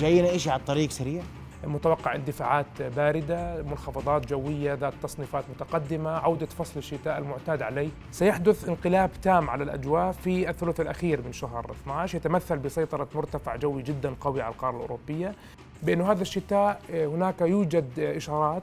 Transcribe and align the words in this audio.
جاينا 0.00 0.34
إشي 0.34 0.50
على 0.50 0.60
الطريق 0.60 0.90
سريع؟ 0.90 1.22
متوقع 1.64 2.14
اندفاعات 2.14 2.82
باردة 2.96 3.62
منخفضات 3.62 4.26
جوية 4.26 4.74
ذات 4.74 4.94
تصنيفات 5.02 5.44
متقدمة 5.54 6.10
عودة 6.10 6.46
فصل 6.46 6.78
الشتاء 6.78 7.18
المعتاد 7.18 7.62
عليه. 7.62 7.88
سيحدث 8.12 8.68
انقلاب 8.68 9.10
تام 9.22 9.50
على 9.50 9.64
الأجواء 9.64 10.12
في 10.12 10.50
الثلث 10.50 10.80
الأخير 10.80 11.22
من 11.22 11.32
شهر 11.32 11.70
12 11.82 12.16
يتمثل 12.16 12.58
بسيطرة 12.58 13.08
مرتفع 13.14 13.56
جوي 13.56 13.82
جدا 13.82 14.14
قوي 14.20 14.42
على 14.42 14.54
القارة 14.54 14.76
الأوروبية. 14.76 15.34
بأن 15.82 16.00
هذا 16.00 16.22
الشتاء 16.22 16.80
هناك 16.90 17.40
يوجد 17.40 17.98
إشارات 17.98 18.62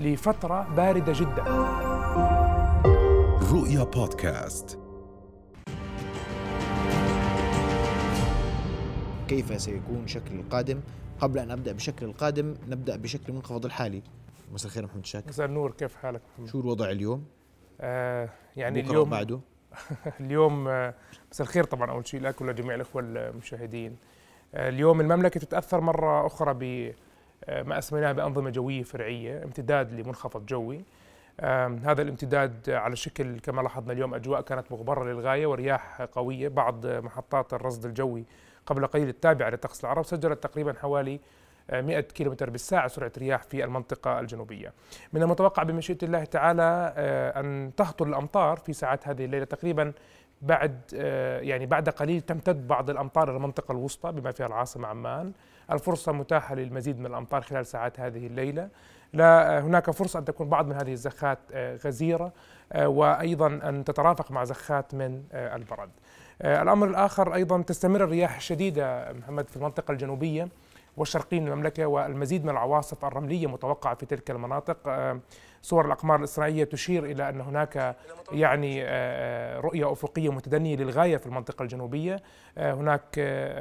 لفترة 0.00 0.66
باردة 0.76 1.12
جدا. 1.16 1.44
رؤيا 3.52 3.84
بودكاست. 3.84 4.85
كيف 9.28 9.60
سيكون 9.60 10.06
شكل 10.06 10.34
القادم. 10.34 10.80
قبل 11.20 11.38
أن 11.38 11.50
أبدأ 11.50 11.72
بشكل 11.72 12.06
القادم 12.06 12.54
نبدأ 12.68 12.96
بشكل 12.96 13.24
المنخفض 13.28 13.64
الحالي. 13.64 14.02
مساء 14.52 14.66
الخير 14.66 14.84
محمد 14.84 15.06
شاكر 15.06 15.28
مساء 15.28 15.46
النور 15.46 15.70
كيف 15.70 15.96
حالك 15.96 16.20
محمد؟ 16.34 16.48
شو 16.48 16.60
الوضع 16.60 16.90
اليوم؟ 16.90 17.24
آه 17.80 18.28
يعني 18.56 18.80
اليوم 18.80 19.10
بعده. 19.10 19.40
اليوم 20.20 20.68
آه 20.68 20.94
مساء 21.32 21.46
الخير 21.46 21.64
طبعا 21.64 21.90
أول 21.90 22.06
شيء 22.06 22.20
لك 22.20 22.40
ولجميع 22.40 22.74
الإخوة 22.74 23.02
المشاهدين. 23.02 23.96
آه 24.54 24.68
اليوم 24.68 25.00
المملكة 25.00 25.40
تتأثر 25.40 25.80
مرة 25.80 26.26
أخرى 26.26 26.54
ب 26.54 26.94
آه، 27.44 27.62
ما 27.62 27.78
أسميناه 27.78 28.12
بأنظمة 28.12 28.50
جوية 28.50 28.82
فرعية 28.82 29.44
امتداد 29.44 30.00
لمنخفض 30.00 30.46
جوي. 30.46 30.84
هذا 31.84 32.02
الامتداد 32.02 32.70
على 32.70 32.96
شكل 32.96 33.40
كما 33.40 33.62
لاحظنا 33.62 33.92
اليوم 33.92 34.14
أجواء 34.14 34.40
كانت 34.40 34.72
مغبرة 34.72 35.04
للغاية 35.04 35.46
ورياح 35.46 36.02
قوية. 36.02 36.48
بعض 36.48 36.86
محطات 36.86 37.54
الرصد 37.54 37.84
الجوي 37.84 38.24
قبل 38.66 38.86
قليل 38.86 39.08
التابعة 39.08 39.50
لطقس 39.50 39.84
العرب 39.84 40.04
سجلت 40.04 40.42
تقريبا 40.42 40.72
حوالي 40.72 41.20
100 41.72 42.00
كيلومتر 42.00 42.50
بالساعة 42.50 42.88
سرعة 42.88 43.12
رياح 43.18 43.42
في 43.42 43.64
المنطقة 43.64 44.20
الجنوبية. 44.20 44.72
من 45.12 45.22
المتوقع 45.22 45.62
بمشيئة 45.62 45.98
الله 46.02 46.24
تعالى 46.24 46.92
آه، 46.96 47.40
أن 47.40 47.72
تهطل 47.76 48.08
الأمطار 48.08 48.56
في 48.56 48.72
ساعات 48.72 49.08
هذه 49.08 49.24
الليلة 49.24 49.44
تقريبا 49.44 49.92
بعد 50.42 50.80
آه، 50.94 51.40
يعني 51.40 51.66
بعد 51.66 51.88
قليل 51.88 52.20
تمتد 52.20 52.68
بعض 52.68 52.90
الأمطار 52.90 53.28
إلى 53.28 53.36
المنطقة 53.36 53.72
الوسطى 53.72 54.12
بما 54.12 54.30
فيها 54.30 54.46
العاصمة 54.46 54.88
عمان. 54.88 55.32
الفرصة 55.72 56.12
متاحة 56.12 56.54
للمزيد 56.54 56.98
من 56.98 57.06
الأمطار 57.06 57.40
خلال 57.40 57.66
ساعات 57.66 58.00
هذه 58.00 58.26
الليلة. 58.26 58.68
لا 59.12 59.60
هناك 59.60 59.90
فرصة 59.90 60.18
أن 60.18 60.24
تكون 60.24 60.48
بعض 60.48 60.66
من 60.66 60.72
هذه 60.72 60.92
الزخات 60.92 61.38
آه، 61.52 61.76
غزيرة 61.76 62.32
وأيضا 62.76 63.46
أن 63.46 63.84
تترافق 63.84 64.30
مع 64.30 64.44
زخات 64.44 64.94
من 64.94 65.22
البرد. 65.32 65.88
آه، 65.88 66.05
الأمر 66.44 66.86
الآخر 66.86 67.34
أيضا 67.34 67.62
تستمر 67.62 68.04
الرياح 68.04 68.36
الشديدة 68.36 69.12
محمد 69.12 69.48
في 69.48 69.56
المنطقة 69.56 69.92
الجنوبية 69.92 70.48
والشرقية 70.96 71.40
من 71.40 71.48
المملكة 71.48 71.86
والمزيد 71.86 72.44
من 72.44 72.50
العواصف 72.50 73.04
الرملية 73.04 73.46
متوقعة 73.46 73.94
في 73.94 74.06
تلك 74.06 74.30
المناطق. 74.30 74.76
آه، 74.86 75.20
صور 75.62 75.86
الأقمار 75.86 76.18
الإسرائيلية 76.18 76.64
تشير 76.64 77.04
إلى 77.04 77.28
أن 77.28 77.40
هناك 77.40 77.96
يعني 78.32 78.84
آه، 78.84 79.60
رؤية 79.60 79.92
أفقية 79.92 80.32
متدنية 80.32 80.76
للغاية 80.76 81.16
في 81.16 81.26
المنطقة 81.26 81.62
الجنوبية. 81.62 82.22
هناك 82.58 83.18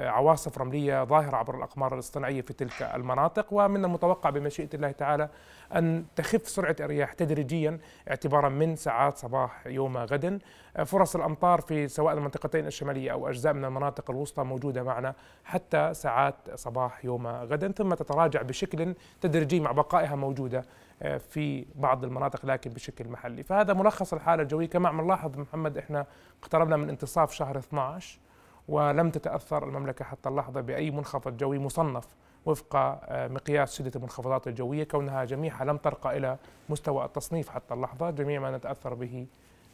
عواصف 0.07 0.57
رملية 0.57 1.03
ظاهرة 1.03 1.37
عبر 1.37 1.57
الأقمار 1.57 1.93
الاصطناعية 1.93 2.41
في 2.41 2.53
تلك 2.53 2.81
المناطق. 2.81 3.47
ومن 3.51 3.85
المتوقع 3.85 4.29
بمشيئة 4.29 4.69
الله 4.73 4.91
تعالى 4.91 5.29
أن 5.75 6.05
تخف 6.15 6.49
سرعة 6.49 6.75
الرياح 6.79 7.13
تدريجيا 7.13 7.79
اعتبارا 8.09 8.49
من 8.49 8.75
ساعات 8.75 9.17
صباح 9.17 9.67
يوم 9.67 9.97
غد. 9.97 10.41
فرص 10.85 11.15
الأمطار 11.15 11.61
في 11.61 11.87
سواء 11.87 12.13
المنطقتين 12.13 12.67
الشمالية 12.67 13.11
أو 13.11 13.29
أجزاء 13.29 13.53
من 13.53 13.65
المناطق 13.65 14.11
الوسطى 14.11 14.43
موجودة 14.43 14.83
معنا 14.83 15.13
حتى 15.43 15.93
ساعات 15.93 16.35
صباح 16.55 17.05
يوم 17.05 17.27
غد. 17.27 17.71
ثم 17.77 17.93
تتراجع 17.93 18.41
بشكل 18.41 18.95
تدريجي 19.21 19.59
مع 19.59 19.71
بقائها 19.71 20.15
موجودة 20.15 20.59
آه، 20.59 20.63
في 21.01 21.65
بعض 21.75 22.03
المناطق 22.03 22.45
لكن 22.45 22.69
بشكل 22.69 23.07
محلي. 23.07 23.43
فهذا 23.43 23.73
ملخص 23.73 24.13
الحالة 24.13 24.43
الجوية. 24.43 24.65
كما 24.65 24.89
عم 24.89 25.01
نلاحظ 25.01 25.37
محمد 25.37 25.77
إحنا 25.77 26.05
اقتربنا 26.43 26.77
من 26.77 26.89
انتصاف 26.89 27.33
شهر 27.33 27.57
12 27.57 28.19
ولم 28.67 29.11
تتأثر 29.11 29.63
المملكة 29.63 30.05
حتى 30.05 30.29
اللحظة 30.29 30.61
بأي 30.61 30.91
منخفض 30.91 31.37
جوي 31.37 31.59
مصنف 31.59 32.07
وفق 32.45 32.75
آه، 32.75 33.27
مقياس 33.27 33.77
شدة 33.77 33.91
المنخفضات 33.95 34.47
الجوية. 34.47 34.83
كونها 34.83 35.25
جميعها 35.25 35.65
لم 35.65 35.77
ترقى 35.77 36.17
إلى 36.17 36.37
مستوى 36.69 37.05
التصنيف 37.05 37.49
حتى 37.49 37.73
اللحظة. 37.73 38.09
جميع 38.09 38.39
ما 38.39 38.57
نتأثر 38.57 38.93
به 38.93 39.25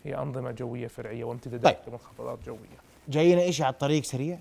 هي 0.03 0.17
أنظمة 0.17 0.51
جوية 0.51 0.87
فرعية 0.87 1.23
وامتدادات 1.23 1.75
طيب. 1.77 1.89
لمنخفضات 1.89 2.39
جوية. 2.45 2.77
جاينا 3.07 3.41
إيش 3.41 3.61
على 3.61 3.73
الطريق 3.73 4.03
سريع؟ 4.03 4.39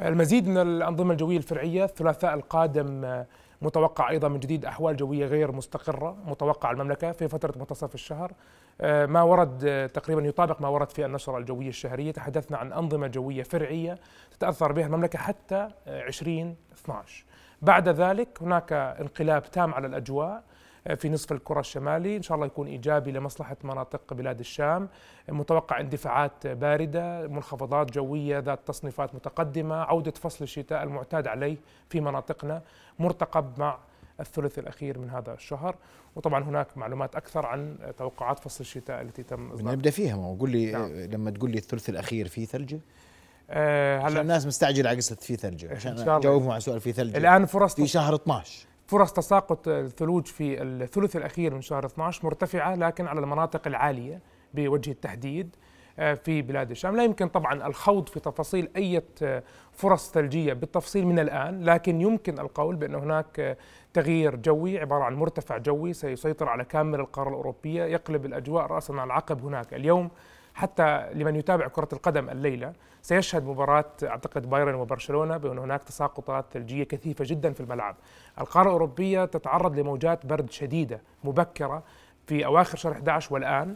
المزيد 0.00 0.48
من 0.48 0.56
الأنظمة 0.56 1.12
الجوية 1.12 1.36
الفرعية 1.36 1.84
الثلاثاء 1.84 2.34
القادم 2.34 3.04
آه، 3.04 3.26
متوقع 3.64 4.10
أيضا 4.10 4.28
من 4.28 4.40
جديد 4.40 4.64
أحوال 4.64 4.96
جوية 4.96 5.26
غير 5.26 5.52
مستقرة 5.52 6.16
متوقع 6.26 6.70
المملكة 6.70 7.12
في 7.12 7.28
فترة 7.28 7.58
منتصف 7.58 7.94
الشهر. 7.94 8.32
آه، 8.80 9.06
ما 9.06 9.22
ورد 9.22 9.90
تقريبا 9.94 10.22
يطابق 10.22 10.60
ما 10.60 10.68
ورد 10.68 10.90
في 10.90 11.04
النشرة 11.04 11.38
الجوية 11.38 11.68
الشهرية. 11.68 12.12
تحدثنا 12.12 12.58
عن 12.58 12.72
أنظمة 12.72 13.06
جوية 13.06 13.42
فرعية 13.42 13.98
تتأثر 14.30 14.72
بها 14.72 14.86
المملكة 14.86 15.18
حتى 15.18 15.68
2012 15.86 17.24
بعد 17.62 17.88
ذلك 17.88 18.28
هناك 18.42 18.72
انقلاب 18.72 19.42
تام 19.42 19.74
على 19.74 19.86
الأجواء. 19.86 20.30
آه، 20.36 20.42
في 20.96 21.08
نصف 21.08 21.32
الكرة 21.32 21.60
الشمالي. 21.60 22.16
إن 22.16 22.22
شاء 22.22 22.34
الله 22.34 22.46
يكون 22.46 22.66
إيجابي 22.66 23.12
لمصلحة 23.12 23.56
مناطق 23.64 24.14
بلاد 24.14 24.38
الشام. 24.38 24.88
متوقع 25.28 25.80
اندفاعات 25.80 26.46
باردة 26.46 27.28
منخفضات 27.28 27.90
جوية 27.90 28.38
ذات 28.38 28.60
تصنيفات 28.66 29.14
متقدمة 29.14 29.74
عودة 29.74 30.10
فصل 30.10 30.44
الشتاء 30.44 30.82
المعتاد 30.82 31.26
عليه 31.26 31.56
في 31.88 32.00
مناطقنا 32.00 32.62
مرتقب 32.98 33.58
مع 33.58 33.78
الثلث 34.20 34.58
الأخير 34.58 34.98
من 34.98 35.10
هذا 35.10 35.34
الشهر. 35.34 35.76
وطبعا 36.16 36.44
هناك 36.44 36.78
معلومات 36.78 37.16
أكثر 37.16 37.46
عن 37.46 37.76
توقعات 37.98 38.38
فصل 38.38 38.60
الشتاء 38.60 39.00
التي 39.00 39.22
تم 39.22 39.70
نبدأ 39.70 39.90
فيها. 39.90 40.16
ما 40.16 40.36
قول 40.40 40.50
لي 40.50 40.72
نعم. 40.72 40.90
لما 40.92 41.30
تقول 41.30 41.50
لي 41.50 41.58
الثلث 41.58 41.88
الأخير 41.88 42.28
في 42.28 42.46
ثلج 42.46 42.76
آه 43.50 44.00
هلا. 44.00 44.20
الناس 44.20 44.46
مستعجلة 44.46 44.88
على 44.88 44.96
قصة 44.96 45.16
في 45.16 45.36
ثلج 45.36 45.66
عشان 45.66 46.20
جاوبهم 46.20 46.50
على 46.50 46.60
سؤال 46.60 46.80
في 46.80 46.92
ثلج 46.92 47.16
الآن 47.16 47.46
فرص 47.46 47.74
في 47.74 47.86
شهر 47.86 48.14
12 48.14 48.66
فرص 48.86 49.12
تساقط 49.12 49.68
الثلوج 49.68 50.26
في 50.26 50.62
الثلث 50.62 51.16
الأخير 51.16 51.54
من 51.54 51.60
شهر 51.60 51.86
12 51.86 52.24
مرتفعة 52.24 52.74
لكن 52.74 53.06
على 53.06 53.20
المناطق 53.20 53.66
العالية 53.66 54.20
بوجه 54.54 54.90
التحديد 54.90 55.56
آه، 55.98 56.14
في 56.14 56.42
بلاد 56.42 56.70
الشام. 56.70 56.96
لا 56.96 57.04
يمكن 57.04 57.28
طبعا 57.28 57.66
الخوض 57.66 58.08
في 58.08 58.20
تفاصيل 58.20 58.68
أي 58.76 59.02
فرص 59.72 60.10
ثلجية 60.10 60.52
بالتفصيل 60.52 61.06
من 61.06 61.18
الآن 61.18 61.64
لكن 61.64 62.00
يمكن 62.00 62.38
القول 62.38 62.76
بأن 62.76 62.94
هناك 62.94 63.58
تغيير 63.92 64.36
جوي 64.36 64.78
عبارة 64.78 65.04
عن 65.04 65.14
مرتفع 65.14 65.58
جوي 65.58 65.92
سيسيطر 65.92 66.48
على 66.48 66.64
كامل 66.64 67.00
القارة 67.00 67.28
الأوروبية 67.28 67.84
يقلب 67.84 68.26
الأجواء 68.26 68.66
رأسا 68.66 68.92
على 68.92 69.04
العقب 69.04 69.44
هناك. 69.44 69.74
اليوم 69.74 70.10
حتى 70.54 71.10
لمن 71.14 71.36
يتابع 71.36 71.68
كرة 71.68 71.88
القدم 71.92 72.30
الليلة 72.30 72.72
سيشهد 73.02 73.44
مباراة 73.46 73.84
أعتقد 74.02 74.50
بايرن 74.50 74.74
وبرشلونة 74.74 75.36
بأن 75.36 75.58
هناك 75.58 75.84
تساقطات 75.84 76.44
ثلجية 76.52 76.84
كثيفة 76.84 77.24
جدا 77.28 77.52
في 77.52 77.60
الملعب. 77.60 77.96
القارة 78.40 78.66
الأوروبية 78.66 79.24
تتعرض 79.24 79.78
لموجات 79.78 80.26
برد 80.26 80.50
شديدة 80.50 81.00
مبكرة 81.24 81.82
في 82.26 82.46
أواخر 82.46 82.78
شهر 82.78 82.92
11 82.92 83.34
والآن 83.34 83.74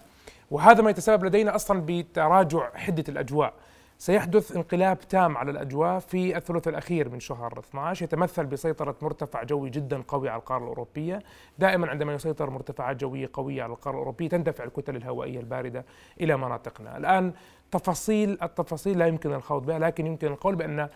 وهذا 0.50 0.82
ما 0.82 0.90
يتسبب 0.90 1.24
لدينا 1.24 1.54
أصلا 1.54 1.82
بتراجع 1.86 2.70
حدة 2.74 3.04
الأجواء. 3.08 3.52
سيحدث 4.00 4.56
انقلاب 4.56 5.00
تام 5.00 5.36
على 5.36 5.50
الأجواء 5.50 5.98
في 5.98 6.36
الثلث 6.36 6.68
الأخير 6.68 7.08
من 7.08 7.20
شهر 7.20 7.58
12 7.58 8.04
يتمثل 8.04 8.46
بسيطرة 8.46 8.96
مرتفع 9.02 9.42
جوي 9.42 9.70
جدا 9.70 10.02
قوي 10.08 10.28
على 10.28 10.38
القارة 10.40 10.62
الأوروبية. 10.62 11.22
دائما 11.58 11.90
عندما 11.90 12.14
يسيطر 12.14 12.50
مرتفعات 12.50 12.96
جوية 12.96 13.30
قوية 13.32 13.62
على 13.62 13.72
القارة 13.72 13.94
الأوروبية 13.94 14.28
تندفع 14.28 14.64
الكتل 14.64 14.96
الهوائية 14.96 15.40
الباردة 15.40 15.84
إلى 16.20 16.36
مناطقنا. 16.36 16.96
الآن 16.96 17.32
تفاصيل 17.70 18.38
التفاصيل 18.42 18.98
لا 18.98 19.06
يمكن 19.06 19.34
الخوض 19.34 19.66
بها 19.66 19.78
لكن 19.78 20.06
يمكن 20.06 20.26
القول 20.26 20.56
بأن 20.56 20.88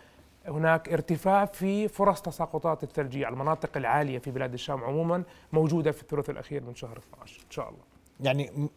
هناك 0.49 0.89
ارتفاع 0.89 1.45
في 1.45 1.89
فرص 1.89 2.23
تساقطات 2.23 2.83
الثلجية 2.83 3.27
على 3.27 3.33
المناطق 3.33 3.77
العالية 3.77 4.19
في 4.19 4.31
بلاد 4.31 4.53
الشام 4.53 4.85
عموما 4.85 5.23
موجودة 5.53 5.93
في 5.93 6.03
الثلث 6.03 6.31
الأخير 6.31 6.63
من 6.65 6.75
شهر 6.75 6.99
12 6.99 7.41
إن 7.47 7.51
شاء 7.51 7.69
الله. 7.69 7.81
يعني 8.21 8.69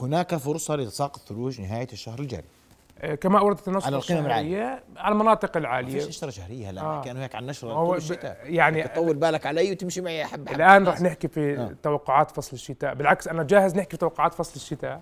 هناك 0.00 0.36
فرصة 0.36 0.76
لتساقط 0.76 1.20
ثلوج 1.20 1.60
نهاية 1.60 1.88
الشهر 1.92 2.18
الجاري. 2.18 2.46
كما 3.20 3.38
أوردت 3.38 3.68
النشره 3.68 3.86
على 3.86 3.96
القمم 3.96 4.26
العالية. 4.26 4.82
على 4.96 5.12
المناطق 5.12 5.56
العاليه 5.56 5.92
فيش 5.92 6.08
نشره 6.08 6.30
شهرية 6.30 6.70
هلا 6.70 6.80
آه. 6.80 7.02
كانوا 7.02 7.22
هيك 7.22 7.34
عن 7.34 7.46
نشره 7.46 7.72
طول 7.74 7.96
الشتاء. 7.96 8.38
يعني 8.44 8.82
تطول 8.82 9.16
بالك 9.16 9.46
علي 9.46 9.72
وتمشي 9.72 10.00
معي 10.00 10.24
حب 10.24 10.48
حب 10.48 10.54
الآن 10.54 10.88
رح 10.88 11.00
نحكي 11.00 11.28
في 11.28 11.58
آه. 11.58 11.74
توقعات 11.82 12.30
فصل 12.30 12.52
الشتاء. 12.52 12.94
بالعكس 12.94 13.28
أنا 13.28 13.42
جاهز 13.42 13.76
نحكي 13.76 13.90
في 13.90 13.96
توقعات 13.96 14.34
فصل 14.34 14.52
الشتاء. 14.56 15.00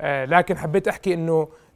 آه 0.00 0.24
لكن 0.24 0.58
حبيت 0.58 0.88
أحكي 0.88 1.14
إنه 1.14 1.32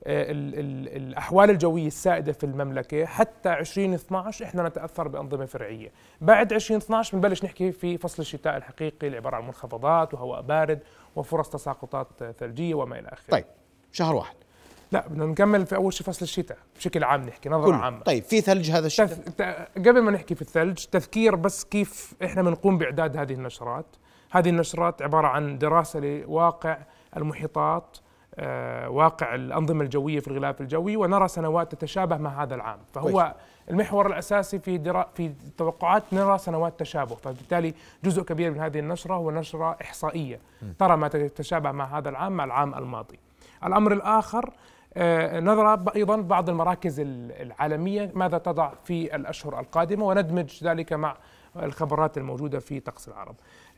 آه 0.06 0.30
ال 0.30 0.54
ال 0.58 0.96
الأحوال 0.96 1.50
الجوية 1.50 1.86
السائدة 1.86 2.32
في 2.32 2.44
المملكة 2.44 3.04
حتى 3.04 3.52
2012 3.52 4.44
إحنا 4.44 4.68
نتأثر 4.68 5.08
بأنظمة 5.08 5.46
فرعية. 5.46 5.92
بعد 6.20 6.52
2012 6.52 7.16
بنبلش 7.16 7.44
نحكي 7.44 7.72
في 7.72 7.98
فصل 7.98 8.22
الشتاء 8.22 8.56
الحقيقي 8.56 9.06
اللي 9.06 9.16
عباره 9.16 9.36
عن 9.36 9.44
منخفضات 9.44 10.14
وهواء 10.14 10.40
بارد 10.40 10.78
وفرص 11.16 11.48
تساقطات 11.48 12.08
ثلجية 12.38 12.74
وما 12.74 12.98
إلى 12.98 13.08
آخره. 13.08 13.30
طيب 13.30 13.44
شهر 13.92 14.14
واحد. 14.14 14.36
لا 14.92 15.08
بدنا 15.08 15.26
نكمل 15.26 15.66
في 15.66 15.76
أول 15.76 15.92
شيء 15.92 16.06
فصل 16.06 16.22
الشتاء 16.22 16.58
بشكل 16.76 17.04
عام 17.04 17.22
نحكي 17.22 17.48
نظرة 17.48 17.74
عامة. 17.74 18.00
طيب 18.00 18.22
في 18.22 18.40
ثلج 18.40 18.70
هذا 18.70 18.86
الشتاء؟ 18.86 19.06
تف... 19.06 19.42
قبل 19.76 20.02
ما 20.02 20.10
نحكي 20.10 20.34
في 20.34 20.42
الثلج 20.42 20.84
تذكير 20.84 21.34
بس 21.34 21.64
كيف 21.64 22.14
إحنا 22.24 22.42
بنقوم 22.42 22.78
بإعداد 22.78 23.16
هذه 23.16 23.32
النشرات. 23.32 23.86
هذه 24.30 24.48
النشرات 24.48 25.02
عبارة 25.02 25.26
عن 25.26 25.58
دراسة 25.58 26.00
لواقع 26.00 26.78
المحيطات 27.16 27.96
آه، 28.38 28.88
واقع 28.88 29.34
الأنظمة 29.34 29.84
الجوية 29.84 30.20
في 30.20 30.28
الغلاف 30.28 30.60
الجوي 30.60 30.96
ونرى 30.96 31.28
سنوات 31.28 31.74
تتشابه 31.74 32.16
مع 32.16 32.42
هذا 32.42 32.54
العام. 32.54 32.78
فهو 32.94 33.10
كويس. 33.10 33.32
المحور 33.70 34.06
الأساسي 34.06 34.58
في 34.58 34.78
درا 34.78 35.06
في 35.14 35.26
التوقعات 35.26 36.02
نرى 36.12 36.38
سنوات 36.38 36.80
تشابه. 36.80 37.14
فبالتالي 37.14 37.74
جزء 38.04 38.22
كبير 38.22 38.50
من 38.50 38.60
هذه 38.60 38.78
النشرة 38.78 39.14
هو 39.14 39.30
نشرة 39.30 39.76
إحصائية. 39.82 40.40
ترى 40.78 40.96
ما 40.96 41.08
تتشابه 41.08 41.72
مع 41.72 41.98
هذا 41.98 42.08
العام 42.08 42.32
مع 42.32 42.44
العام 42.44 42.74
الماضي. 42.74 43.18
الأمر 43.64 43.92
الآخر 43.92 44.50
نظرة 45.40 45.92
أيضا 45.96 46.16
بعض 46.16 46.48
المراكز 46.48 47.00
العالمية 47.00 48.12
ماذا 48.14 48.38
تضع 48.38 48.72
في 48.84 49.16
الأشهر 49.16 49.60
القادمة 49.60 50.06
وندمج 50.06 50.64
ذلك 50.64 50.92
مع 50.92 51.16
الخبرات 51.62 52.18
الموجودة 52.18 52.58
في 52.58 52.80
طقس 52.80 53.08
العرب. 53.08 53.34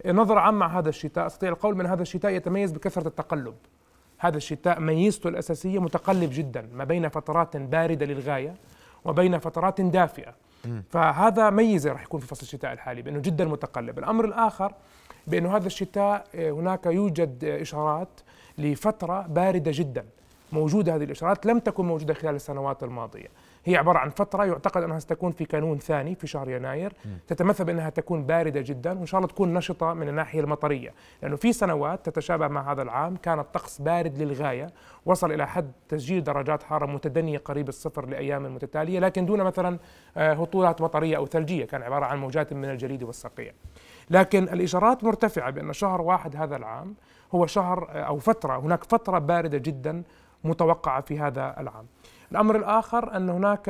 نظرة 0.07 0.41
عامة 0.41 0.59
مع 0.59 0.79
هذا 0.79 0.89
الشتاء. 0.89 1.27
أستطيع 1.27 1.49
القول 1.49 1.77
من 1.77 1.87
هذا 1.87 2.03
الشتاء 2.03 2.33
يتميز 2.33 2.73
بكثرة 2.73 3.09
التقلب. 3.09 3.55
هذا 4.19 4.37
الشتاء 4.37 4.81
ميزته 4.81 5.29
الأساسية 5.29 5.79
متقلب 5.79 6.31
جدا 6.33 6.69
ما 6.73 6.85
بين 6.85 7.09
فترات 7.09 7.57
باردة 7.57 8.07
للغاية 8.07 8.55
وبين 9.05 9.39
فترات 9.39 9.81
دافئة. 9.81 10.35
فهذا 10.91 11.51
ميزة 11.51 11.93
راح 11.93 12.03
يكون 12.03 12.21
في 12.21 12.27
فصل 12.27 12.43
الشتاء 12.43 12.73
الحالي 12.73 13.03
بأنه 13.03 13.19
جدا 13.19 13.45
متقلب. 13.45 13.99
الأمر 13.99 14.25
الآخر 14.25 14.73
بأنه 15.27 15.57
هذا 15.57 15.67
الشتاء 15.67 16.25
آه، 16.35 16.51
هناك 16.51 16.87
يوجد 16.87 17.45
إشارات 17.45 18.21
لفترة 18.59 19.27
باردة 19.27 19.71
جدا. 19.75 20.05
موجودة 20.53 20.97
هذه 20.97 21.05
الإشارات 21.05 21.47
لم 21.47 21.59
تكن 21.59 21.85
موجودة 21.85 22.15
خلال 22.15 22.35
السنوات 22.35 22.83
الماضية. 22.83 23.29
هي 23.65 23.77
عبارة 23.77 23.99
عن 23.99 24.11
فترة 24.11 24.45
يعتقد 24.45 24.83
أنها 24.83 24.99
ستكون 24.99 25.33
في 25.33 25.45
كانون 25.45 25.79
ثاني 25.79 26.15
في 26.15 26.27
شهر 26.27 26.51
يناير. 26.51 26.93
تتمثل 27.27 27.65
بأنها 27.65 27.91
تكون 27.91 28.25
باردة 28.27 28.61
جدا 28.61 28.99
وإن 28.99 29.07
شاء 29.07 29.19
الله 29.19 29.29
تكون 29.29 29.55
نشطة 29.55 29.95
من 29.95 30.09
الناحية 30.09 30.41
المطرية. 30.41 30.95
لأنه 31.23 31.37
في 31.37 31.53
سنوات 31.53 32.07
تتشابه 32.09 32.49
مع 32.49 32.73
هذا 32.73 32.83
العام 32.83 33.17
كان 33.17 33.39
الطقس 33.39 33.81
بارد 33.81 34.19
للغاية 34.19 34.67
وصل 35.07 35.33
إلى 35.33 35.47
حد 35.47 35.73
تسجيل 35.89 36.25
درجات 36.25 36.63
حرارة 36.63 36.87
متدنية 36.87 37.39
قريب 37.39 37.69
الصفر 37.69 38.07
لأيام 38.07 38.55
متتالية. 38.55 39.01
لكن 39.01 39.27
دون 39.27 39.43
مثلا 39.43 39.79
آه، 40.17 40.33
هطولات 40.33 40.83
مطرية 40.83 41.17
أو 41.17 41.27
ثلجية 41.27 41.65
كان 41.65 41.83
عبارة 41.83 42.05
عن 42.05 42.19
موجات 42.19 42.53
من 42.53 42.71
الجليد 42.71 43.03
والصقيع 43.03 43.53
لكن 44.11 44.43
الإشارات 44.43 45.05
مرتفعة 45.05 45.51
بأن 45.51 45.73
شهر 45.73 46.01
واحد 46.01 46.37
هذا 46.37 46.57
العام 46.57 46.95
هو 47.35 47.47
شهر 47.47 47.89
آه، 47.91 48.03
أو 48.03 48.19
فترة 48.19 48.59
هناك 48.59 48.85
فترة 48.85 49.19
باردة 49.19 49.59
جدا 49.59 50.03
متوقعة 50.45 51.01
في 51.01 51.19
هذا 51.19 51.61
العام. 51.61 51.87
الأمر 52.33 52.57
الآخر 52.57 53.17
أن 53.17 53.31
هناك 53.31 53.69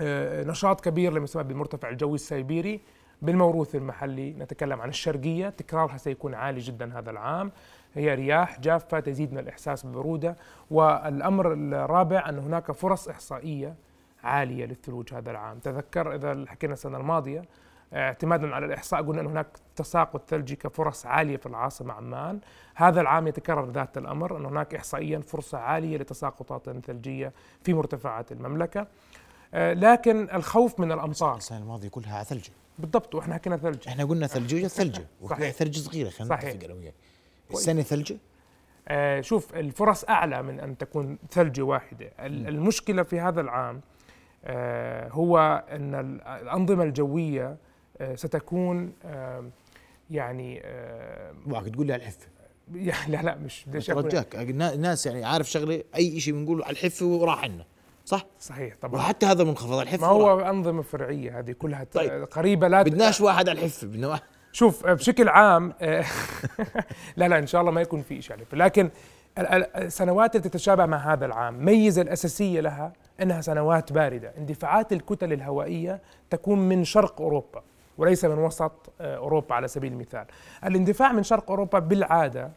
آه، 0.00 0.44
نشاط 0.44 0.80
كبير 0.80 1.12
لما 1.12 1.24
يسمى 1.24 1.42
بالمرتفع 1.42 1.88
الجوي 1.88 2.14
السيبيري 2.14 2.80
بالموروث 3.22 3.74
المحلي. 3.74 4.32
نتكلم 4.32 4.80
عن 4.80 4.88
الشرقية. 4.88 5.48
تكرارها 5.48 5.96
سيكون 5.96 6.34
عالي 6.34 6.60
جدا 6.60 6.98
هذا 6.98 7.10
العام. 7.10 7.52
هي 7.94 8.14
رياح 8.14 8.60
جافة 8.60 9.00
تزيد 9.00 9.32
من 9.32 9.38
الإحساس 9.38 9.86
ببرودة 9.86 10.36
والأمر 10.70 11.52
الرابع 11.52 12.28
أن 12.28 12.38
هناك 12.38 12.72
فرص 12.72 13.08
إحصائية 13.08 13.74
عالية 14.24 14.66
للثلوج 14.66 15.14
هذا 15.14 15.30
العام. 15.30 15.58
تذكر 15.58 16.14
إذا 16.14 16.44
حكينا 16.48 16.72
السنة 16.72 16.96
الماضية 16.98 17.42
اعتمادا 17.92 18.54
على 18.54 18.66
الإحصاء 18.66 19.02
قلنا 19.02 19.20
أن 19.20 19.26
هناك 19.26 19.46
تساقط 19.76 20.22
ثلجي 20.30 20.56
كفرص 20.56 21.06
عالية 21.06 21.36
في 21.36 21.46
العاصمة 21.46 21.94
عمان. 21.94 22.40
هذا 22.74 23.00
العام 23.00 23.26
يتكرر 23.28 23.70
ذات 23.70 23.98
الأمر 23.98 24.36
أن 24.36 24.44
هناك 24.44 24.74
إحصائيا 24.74 25.18
فرصة 25.18 25.58
عالية 25.58 25.96
لتساقطات 25.98 26.70
ثلجية 26.86 27.32
في 27.62 27.74
مرتفعات 27.74 28.32
المملكة. 28.32 28.86
آه، 29.54 29.72
لكن 29.72 30.28
الخوف 30.34 30.80
من 30.80 30.92
الأمطار. 30.92 31.36
السنة 31.36 31.58
الماضية 31.58 31.88
كلها 31.88 32.22
ثلج 32.22 32.48
بالضبط 32.78 33.14
وإحنا 33.14 33.34
حكينا 33.34 33.56
ثلج 33.56 33.88
إحنا 33.88 34.04
قلنا 34.04 34.26
ثلجية 34.26 34.66
ثلجة. 34.68 35.06
صحيح. 35.30 35.50
ثلج 35.54 35.78
صغيرة 35.78 36.08
خلينا 36.10 36.34
نتفق 36.34 36.64
أنا 36.64 36.74
وياك. 36.74 36.94
السنة 37.50 37.82
ثلجة؟ 37.82 38.16
آه 38.88 39.20
شوف 39.20 39.54
الفرص 39.54 40.04
أعلى 40.04 40.42
من 40.42 40.60
أن 40.60 40.78
تكون 40.78 41.18
ثلجة 41.30 41.62
واحدة. 41.62 42.10
المشكلة 42.20 43.02
في 43.02 43.20
هذا 43.20 43.40
العام 43.40 43.80
آه 44.44 45.08
هو 45.08 45.64
إن 45.70 45.94
الأنظمة 45.94 46.84
الجوية 46.84 47.46
آه، 47.46 47.56
ستكون 48.14 48.92
يعني 50.10 50.62
واحد 51.46 51.70
تقول 51.70 51.86
لي 51.86 51.92
على 51.92 52.02
الحفة. 52.02 52.26
لا 53.12 53.22
لا 53.22 53.34
مش 53.34 53.64
بديش 53.66 53.90
رجاك 53.90 54.34
الناس 54.36 55.06
يعني 55.06 55.24
عارف 55.24 55.50
شغلة 55.50 55.82
أي 55.96 56.20
شيء 56.20 56.34
بنقول 56.34 56.62
على 56.62 56.72
الحفة 56.72 57.06
وراح 57.06 57.44
عنا 57.44 57.64
صح؟ 58.04 58.26
صحيح 58.40 58.74
طبعا. 58.82 59.00
وحتى 59.00 59.26
هذا 59.26 59.44
منخفض 59.44 59.78
الحفة 59.78 60.00
ما 60.00 60.06
هو 60.06 60.36
وراح. 60.36 60.48
أنظمة 60.48 60.82
فرعية 60.82 61.38
هذه 61.38 61.52
كلها 61.52 61.84
طيب. 61.84 62.24
قريبة 62.24 62.68
لا 62.68 62.82
بدناش 62.82 63.20
واحد 63.20 63.48
على 63.48 63.58
الحفة 63.58 63.86
بدنا 63.86 64.08
واحد. 64.08 64.22
شوف 64.52 64.86
بشكل 64.86 65.28
عام 65.28 65.72
آه، 65.80 66.04
لا 67.16 67.28
لا 67.28 67.38
إن 67.38 67.46
شاء 67.46 67.60
الله 67.60 67.72
ما 67.72 67.80
يكون 67.80 68.02
في 68.02 68.22
شيء 68.22 68.36
لكن 68.52 68.90
السنوات 69.38 70.36
التي 70.36 70.48
تتشابه 70.48 70.86
مع 70.86 71.12
هذا 71.12 71.26
العام 71.26 71.64
ميزة 71.64 72.02
الأساسية 72.02 72.60
لها 72.60 72.92
أنها 73.22 73.40
سنوات 73.40 73.92
باردة. 73.92 74.32
اندفاعات 74.38 74.92
الكتل 74.92 75.32
الهوائية 75.32 76.00
تكون 76.30 76.58
من 76.58 76.84
شرق 76.84 77.20
أوروبا. 77.20 77.62
وليس 77.98 78.24
من 78.24 78.38
وسط 78.38 78.92
آه، 79.00 79.16
أوروبا 79.16 79.54
على 79.54 79.68
سبيل 79.68 79.92
المثال. 79.92 80.24
الاندفاع 80.64 81.12
من 81.12 81.22
شرق 81.22 81.50
أوروبا 81.50 81.78
بالعادة 81.78 82.50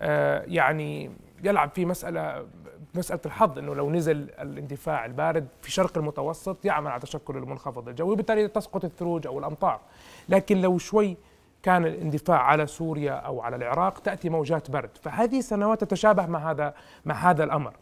آه، 0.00 0.44
يعني 0.46 1.10
يلعب 1.44 1.70
في 1.74 1.84
مسألة 1.84 2.46
مسألة 2.94 3.20
الحظ 3.26 3.58
إنه 3.58 3.74
لو 3.74 3.90
نزل 3.90 4.30
الاندفاع 4.40 5.04
البارد 5.04 5.46
في 5.62 5.70
شرق 5.70 5.98
المتوسط 5.98 6.64
يعمل 6.64 6.90
على 6.90 7.00
تشكل 7.00 7.36
المنخفض 7.36 7.88
الجوي 7.88 8.12
وبالتالي 8.12 8.48
تسقط 8.48 8.84
الثلوج 8.84 9.26
أو 9.26 9.38
الأمطار. 9.38 9.80
لكن 10.28 10.60
لو 10.60 10.78
شوي 10.78 11.16
كان 11.62 11.86
الاندفاع 11.86 12.42
على 12.42 12.66
سوريا 12.66 13.12
أو 13.12 13.40
على 13.40 13.56
العراق 13.56 13.98
تأتي 13.98 14.28
موجات 14.28 14.70
برد، 14.70 14.90
فهذه 15.02 15.38
السنوات 15.38 15.84
تتشابه 15.84 16.26
مع 16.26 16.50
هذا 16.50 16.74
مع 17.04 17.14
هذا 17.14 17.44
الأمر. 17.44 17.72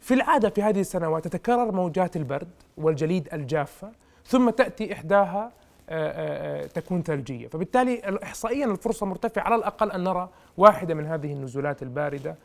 في 0.00 0.14
العادة 0.14 0.48
في 0.48 0.62
هذه 0.62 0.80
السنوات 0.80 1.28
تتكرر 1.28 1.72
موجات 1.72 2.16
البرد 2.16 2.50
والجليد 2.76 3.28
الجافة 3.32 3.92
ثم 4.24 4.50
تأتي 4.50 4.92
إحداها 4.92 5.52
تكون 6.74 7.02
ثلجية، 7.02 7.48
فبالتالي 7.48 8.18
احصائيا 8.22 8.66
الفرصة 8.66 9.06
مرتفعة. 9.06 9.42
على 9.42 9.54
الأقل 9.54 9.90
أن 9.90 10.04
نرى 10.04 10.28
واحدة 10.56 10.94
من 10.94 11.06
هذه 11.06 11.32
النزولات 11.32 11.82
الباردة 11.82 12.36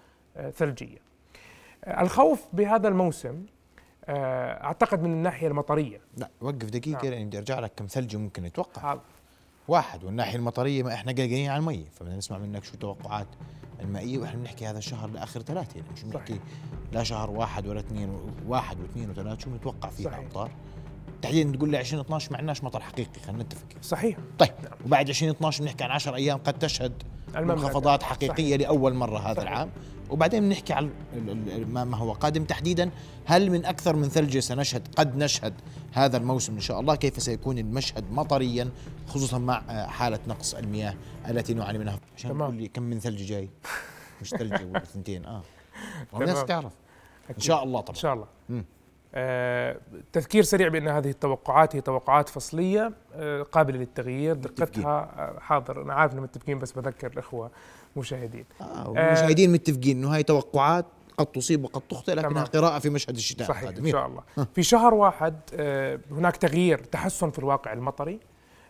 ثلجية. 0.56 0.98
الخوف 1.88 2.46
بهذا 2.54 2.88
الموسم 2.88 3.46
أعتقد 4.10 5.04
من 5.04 5.12
الناحية 5.12 5.48
المطرية. 5.48 6.00
لا 6.18 6.30
وقف 6.42 6.70
دقيقة 6.70 7.04
نعم. 7.04 7.12
لاني 7.12 7.26
بدي 7.26 7.38
أرجع 7.38 7.60
لك 7.60 7.72
كم 7.76 7.86
ثلج 7.86 8.16
ممكن 8.16 8.44
نتوقع 8.44 8.98
واحد 9.68 10.04
والناحية 10.04 10.36
المطرية 10.36 10.84
ما 10.84 10.94
إحنا 10.94 11.12
قلقانين 11.12 11.50
على 11.50 11.60
المي 11.60 11.86
فبدنا 11.94 12.18
نسمع 12.18 12.38
منك 12.38 12.64
شو 12.64 12.78
توقعات 12.78 13.28
المائية. 13.82 14.18
وإحنا 14.18 14.40
بنحكي 14.40 14.66
هذا 14.66 14.78
الشهر 14.78 15.10
لآخر 15.10 15.42
ثلاثة 15.42 15.76
يعني 15.76 15.92
مش 15.94 16.04
بنحكي 16.04 16.40
لا 16.92 17.04
شهر 17.04 17.30
واحد 17.30 17.68
ولا 17.68 17.80
اثنين 17.80 18.20
واحد 18.48 18.80
واثنين 18.80 19.10
وثلاث 19.10 19.40
شو 19.40 19.50
متوقع 19.50 19.90
فيها 19.90 20.10
صحيح. 20.10 20.20
أمطار؟ 20.20 20.52
تحديدا 21.22 21.58
تقول 21.58 21.70
لي 21.70 21.80
2012 21.80 22.32
ما 22.32 22.38
عندناش 22.38 22.64
مطر 22.64 22.80
حقيقي 22.80 23.20
خلينا 23.28 23.44
نتفق. 23.44 23.66
صحيح. 23.82 24.18
طيب 24.40 24.50
نعم. 24.64 24.74
وبعد 24.86 25.10
2012 25.10 25.64
بنحكي 25.64 25.84
عن 25.84 25.92
10 25.92 26.16
أيام 26.16 26.38
قد 26.38 26.60
تشهد 26.60 27.04
منخفضات 27.36 28.04
حقيقية 28.04 28.58
صحيح. 28.58 28.68
لأول 28.70 28.94
مرة 28.94 29.20
هذا 29.20 29.34
صحيح. 29.34 29.52
العام. 29.52 29.70
وبعدين 30.10 30.50
بنحكي 30.50 30.74
على 30.74 30.90
ما 31.68 31.98
هو 31.98 32.14
قادم 32.14 32.44
تحديدا. 32.44 32.92
هل 33.26 33.52
من 33.52 33.66
أكثر 33.66 33.96
من 33.96 34.10
ثلجة 34.10 34.40
سنشهد 34.40 34.88
قد 34.96 35.18
نشهد 35.18 35.54
هذا 35.92 36.18
الموسم 36.18 36.54
إن 36.54 36.60
شاء 36.60 36.80
الله؟ 36.80 36.96
كيف 36.96 37.22
سيكون 37.22 37.58
المشهد 37.58 38.12
مطريا 38.12 38.70
خصوصا 39.08 39.38
مع 39.38 39.88
حالة 39.88 40.20
نقص 40.28 40.56
المياه 40.56 40.94
التي 41.30 41.54
نعاني 41.54 41.78
منها؟ 41.78 42.00
عشان 42.18 42.38
تقول 42.38 42.56
لي 42.56 42.68
كم 42.68 42.84
من 42.84 43.00
ثلج 43.00 43.24
جاي؟ 43.24 43.50
مش 44.22 44.30
ثلجة 44.30 44.66
ولا 44.66 44.80
ثنتين. 44.80 45.26
آه. 45.26 45.42
والناس 46.14 46.46
تعرف 46.46 46.74
إن 47.36 47.42
شاء 47.42 47.64
الله 47.64 47.82
طبعا. 47.82 47.96
إن 47.96 48.02
شاء 48.02 48.14
الله. 48.14 48.28
تذكير 50.14 50.44
سريع 50.44 50.68
بأن 50.68 50.88
هذه 50.88 51.10
التوقعات 51.10 51.76
هي 51.76 51.82
توقعات 51.82 52.30
فصلية 52.30 52.92
آه 53.14 53.42
قابلة 53.42 53.78
للتغيير. 53.78 54.36
دقتها 54.36 55.12
آه 55.18 55.40
حاضر. 55.40 55.82
أنا 55.82 55.94
عارف 55.94 56.14
إنهم 56.14 56.24
متفقين 56.24 56.60
بس 56.60 56.72
بذكر 56.72 57.08
الأخوة 57.12 57.52
مشاهدين. 57.96 58.46
آه 58.62 58.94
المشاهدين 58.98 59.52
متفقين 59.52 59.98
إنه 59.98 60.16
هاي 60.16 60.24
توقعات 60.24 60.86
قد 61.18 61.26
تصيب 61.26 61.64
وقد 61.64 61.82
تخطئ 61.90 62.14
لكنها. 62.16 62.44
قراءة 62.44 62.80
في 62.80 62.90
مشهد 62.90 63.16
الشتاء 63.16 63.48
صحيح. 63.48 63.70
إن 63.70 63.92
شاء 63.92 64.08
الله. 64.08 64.24
في 64.56 64.64
شهر 64.64 64.94
واحد 64.94 65.36
آه 65.54 66.00
هناك 66.12 66.38
تغيير 66.38 66.78
تحسن 66.78 67.32
في 67.32 67.40
الواقع 67.40 67.74
المطري. 67.74 68.20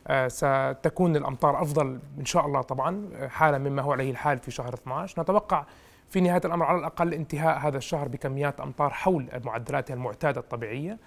آه 0.08 0.28
ستكون 0.28 1.16
الأمطار 1.16 1.62
أفضل 1.62 2.00
إن 2.20 2.26
شاء 2.26 2.46
الله 2.46 2.62
طبعا 2.62 3.10
آه، 3.16 3.28
حالا 3.28 3.58
مما 3.58 3.82
هو 3.82 3.92
عليه 3.92 4.12
الحال 4.12 4.38
في 4.38 4.52
شهر 4.52 4.74
12 4.74 5.22
نتوقع 5.22 5.66
في 6.10 6.22
نهاية 6.22 6.42
الأمر 6.46 6.66
على 6.66 6.80
الأقل 6.80 7.14
انتهاء 7.14 7.58
هذا 7.58 7.78
الشهر 7.78 8.08
بكميات 8.08 8.62
أمطار 8.62 8.90
حول 8.90 9.30
معدلاتها 9.46 9.94
المعتادة 9.94 10.42
الطبيعية. 10.42 10.98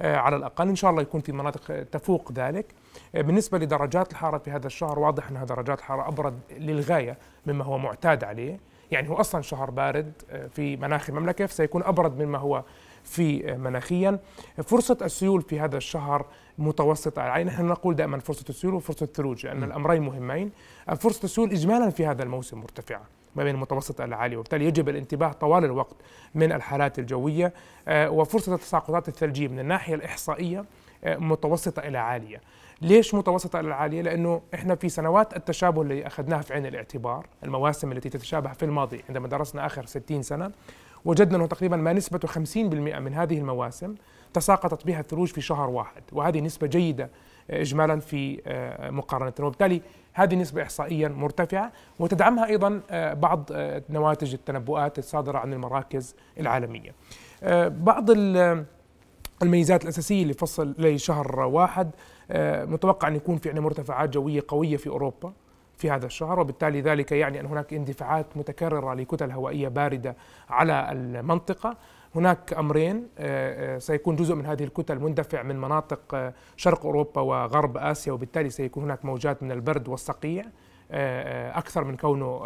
آه، 0.00 0.16
على 0.16 0.36
الأقل 0.36 0.68
إن 0.68 0.76
شاء 0.76 0.90
الله 0.90 1.02
يكون 1.02 1.20
في 1.20 1.32
مناطق 1.32 1.82
تفوق 1.82 2.32
ذلك. 2.32 2.66
آه، 3.14 3.20
بالنسبة 3.20 3.58
لدرجات 3.58 4.12
الحرارة 4.12 4.38
في 4.38 4.50
هذا 4.50 4.66
الشهر 4.66 4.98
واضح 4.98 5.28
أنها 5.28 5.44
درجات 5.44 5.80
حرارة 5.80 6.08
أبرد 6.08 6.38
للغاية 6.58 7.18
مما 7.46 7.64
هو 7.64 7.78
معتاد 7.78 8.24
عليه. 8.24 8.60
يعني 8.90 9.08
هو 9.08 9.14
أصلا 9.14 9.42
شهر 9.42 9.70
بارد 9.70 10.12
في 10.54 10.76
مناخ 10.76 11.10
المملكة 11.10 11.46
فسيكون 11.46 11.82
أبرد 11.82 12.22
مما 12.22 12.38
هو 12.38 12.64
في 13.04 13.56
مناخيا. 13.56 14.18
فرصة 14.62 14.98
السيول 15.02 15.42
في 15.42 15.60
هذا 15.60 15.76
الشهر 15.76 16.26
متوسطة. 16.58 17.22
يعني 17.22 17.44
نحن 17.44 17.66
نقول 17.66 17.96
دائما 17.96 18.18
فرصة 18.18 18.44
السيول 18.48 18.74
وفرصة 18.74 19.04
الثلوج 19.04 19.46
لأن 19.46 19.64
الأمرين 19.64 20.02
مهمين. 20.02 20.50
فرصة 20.96 21.24
السيول 21.24 21.50
إجمالا 21.50 21.90
في 21.90 22.06
هذا 22.06 22.22
الموسم 22.22 22.58
مرتفعة. 22.58 23.17
ما 23.36 23.44
بين 23.44 23.54
المتوسطة 23.54 24.04
العالية 24.04 24.36
وبالتالي 24.36 24.64
يجب 24.64 24.88
الانتباه 24.88 25.32
طوال 25.32 25.64
الوقت 25.64 25.96
من 26.34 26.52
الحالات 26.52 26.98
الجوية. 26.98 27.52
آه، 27.88 28.10
وفرصة 28.10 28.54
التساقطات 28.54 29.08
الثلجية 29.08 29.48
من 29.48 29.58
الناحية 29.58 29.94
الإحصائية 29.94 30.64
آه، 31.04 31.16
متوسطة 31.16 31.80
إلى 31.80 31.98
عالية. 31.98 32.40
ليش 32.82 33.14
متوسطة 33.14 33.60
إلى 33.60 33.74
عالية؟ 33.74 34.02
لأنه 34.02 34.42
إحنا 34.54 34.74
في 34.74 34.88
سنوات 34.88 35.36
التشابه 35.36 35.82
اللي 35.82 36.06
أخذناها 36.06 36.42
في 36.42 36.54
عين 36.54 36.66
الاعتبار 36.66 37.26
المواسم 37.44 37.92
التي 37.92 38.08
تتشابه 38.08 38.52
في 38.52 38.64
الماضي 38.64 39.04
عندما 39.08 39.28
درسنا 39.28 39.66
آخر 39.66 39.86
60 39.86 40.22
سنة 40.22 40.50
وجدنا 41.04 41.36
أنه 41.36 41.46
تقريبا 41.46 41.76
ما 41.76 41.92
نسبة 41.92 42.18
50% 42.18 42.56
من 42.98 43.14
هذه 43.14 43.38
المواسم 43.38 43.94
تساقطت 44.34 44.86
بها 44.86 45.00
الثلوج 45.00 45.28
في 45.28 45.40
شهر 45.40 45.70
واحد 45.70 46.02
وهذه 46.12 46.40
نسبة 46.40 46.66
جيدة 46.66 47.10
آه، 47.50 47.60
إجمالا 47.60 48.00
في 48.00 48.40
مقارنة. 48.92 49.32
وبالتالي 49.40 49.82
هذه 50.18 50.34
نسبة 50.34 50.62
إحصائيا 50.62 51.08
مرتفعة 51.08 51.72
وتدعمها 51.98 52.46
أيضا 52.46 52.80
آه، 52.90 53.14
بعض 53.14 53.48
آه، 53.52 53.82
نواتج 53.90 54.34
التنبؤات 54.34 54.98
الصادرة 54.98 55.38
عن 55.38 55.52
المراكز 55.52 56.14
العالمية. 56.40 56.94
آه، 57.42 57.68
بعض 57.68 58.10
الميزات 59.42 59.82
الأساسية 59.82 60.24
لفصل 60.24 60.74
لشهر 60.78 61.40
واحد 61.40 61.90
متوقع 62.66 63.08
أن 63.08 63.16
يكون 63.16 63.36
في 63.36 63.48
عندنا 63.48 63.64
مرتفعات 63.64 64.08
جوية 64.08 64.44
قوية 64.48 64.76
في 64.76 64.88
أوروبا 64.88 65.32
في 65.76 65.90
هذا 65.90 66.06
الشهر 66.06 66.40
وبالتالي 66.40 66.80
ذلك 66.80 67.12
يعني 67.12 67.40
أن 67.40 67.46
هناك 67.46 67.74
اندفاعات 67.74 68.26
متكررة 68.36 68.94
لكتل 68.94 69.30
هوائية 69.30 69.68
باردة 69.68 70.16
على 70.48 70.88
المنطقة. 70.92 71.76
هناك 72.14 72.52
أمرين 72.52 73.08
آه، 73.18 73.76
آه، 73.76 73.78
سيكون 73.78 74.16
جزء 74.16 74.34
من 74.34 74.46
هذه 74.46 74.64
الكتل 74.64 74.98
مندفع 74.98 75.42
من 75.42 75.60
مناطق 75.60 76.00
آه، 76.14 76.34
شرق 76.56 76.86
أوروبا 76.86 77.20
وغرب 77.20 77.76
آسيا 77.76 78.12
وبالتالي 78.12 78.50
سيكون 78.50 78.84
هناك 78.84 79.04
موجات 79.04 79.42
من 79.42 79.52
البرد 79.52 79.88
والصقيع 79.88 80.44
أكثر 80.90 81.84
من 81.84 81.96
كونه 81.96 82.40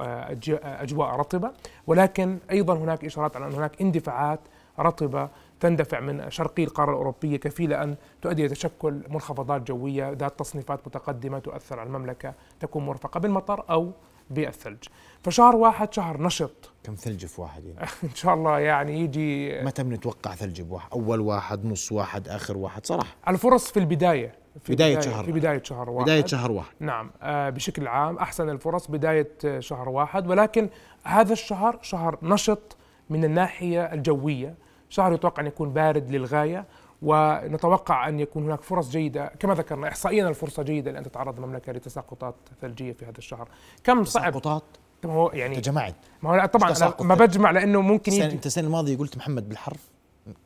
أجواء 0.62 1.16
رطبة. 1.16 1.52
ولكن 1.86 2.38
أيضا 2.50 2.74
هناك 2.74 3.04
إشارات 3.04 3.36
على 3.36 3.46
أن 3.46 3.52
هناك 3.52 3.80
اندفاعات 3.82 4.40
رطبة 4.78 5.28
تندفع 5.60 6.00
من 6.00 6.30
شرقي 6.30 6.64
القارة 6.64 6.90
الأوروبية 6.90 7.36
كفيلة 7.36 7.82
أن 7.82 7.96
تؤدي 8.22 8.46
إلى 8.46 8.54
تشكل 8.54 9.02
منخفضات 9.08 9.62
جوية 9.62 10.10
ذات 10.10 10.38
تصنيفات 10.38 10.86
متقدمة 10.86 11.38
تؤثر 11.38 11.80
على 11.80 11.86
المملكة 11.86 12.34
تكون 12.60 12.86
مرفقة 12.86 13.20
بالمطر 13.20 13.64
أو 13.70 13.92
بالثلج 14.34 14.84
فشهر 15.22 15.56
واحد 15.56 15.94
شهر 15.94 16.22
نشط. 16.22 16.70
كم 16.84 16.94
ثلج 16.94 17.26
في 17.26 17.40
واحد 17.40 17.64
يعني؟ 17.64 17.88
إن 18.04 18.14
شاء 18.14 18.34
الله 18.34 18.58
يعني 18.58 19.00
يجي 19.00 19.62
متى 19.62 19.82
بنتوقع 19.82 20.34
ثلج 20.34 20.60
بواحد 20.60 20.88
أول 20.92 21.20
واحد 21.20 21.64
نص 21.64 21.92
واحد 21.92 22.28
آخر 22.28 22.56
واحد؟ 22.56 22.86
صراحة. 22.86 23.16
الفرص 23.28 23.70
في 23.70 23.78
البداية. 23.78 24.34
في 24.60 24.72
بداية, 24.72 24.96
بداية 24.96 25.10
شهر 25.10 25.24
في 25.24 25.32
بداية 25.32 25.62
شهر 25.62 25.90
واحد. 25.90 26.04
بداية 26.04 26.26
شهر 26.26 26.52
واحد. 26.52 26.74
نعم. 26.80 27.10
آه 27.22 27.50
بشكل 27.50 27.88
عام 27.88 28.18
أحسن 28.18 28.48
الفرص 28.50 28.86
بداية 28.86 29.28
شهر 29.58 29.88
واحد. 29.88 30.26
ولكن 30.26 30.68
هذا 31.04 31.32
الشهر 31.32 31.78
شهر 31.82 32.18
نشط 32.22 32.76
من 33.10 33.24
الناحية 33.24 33.84
الجوية. 33.92 34.54
شهر 34.88 35.12
يتوقع 35.12 35.42
أن 35.42 35.46
يكون 35.46 35.72
بارد 35.72 36.10
للغاية. 36.10 36.64
ونتوقع 37.02 38.08
أن 38.08 38.20
يكون 38.20 38.44
هناك 38.44 38.62
فرص 38.62 38.90
جيدة 38.90 39.26
كما 39.38 39.54
ذكرنا 39.54 39.88
إحصائيا 39.88 40.28
الفرصة 40.28 40.62
جيدة 40.62 40.90
لأن 40.90 41.02
تتعرض 41.04 41.36
المملكة 41.36 41.72
لتساقطات 41.72 42.34
ثلجية 42.60 42.92
في 42.92 43.04
هذا 43.04 43.18
الشهر. 43.18 43.48
كم 43.84 44.04
صعب؟ 44.04 44.32
تساقطات؟ 44.32 44.62
ما 45.04 45.12
هو 45.12 45.30
يعني 45.34 45.56
تجمعت. 45.56 45.94
ما 46.22 46.30
هو 46.42 46.46
طبعا 46.46 46.70
أنا 46.70 46.94
ما 47.00 47.14
بجمع 47.14 47.50
لأنه 47.50 47.80
ممكن 47.80 48.12
يجي. 48.12 48.24
أنت 48.24 48.46
السنة 48.46 48.66
الماضية 48.66 48.96
قلت 48.96 49.16
محمد 49.16 49.48
بالحرف 49.48 49.90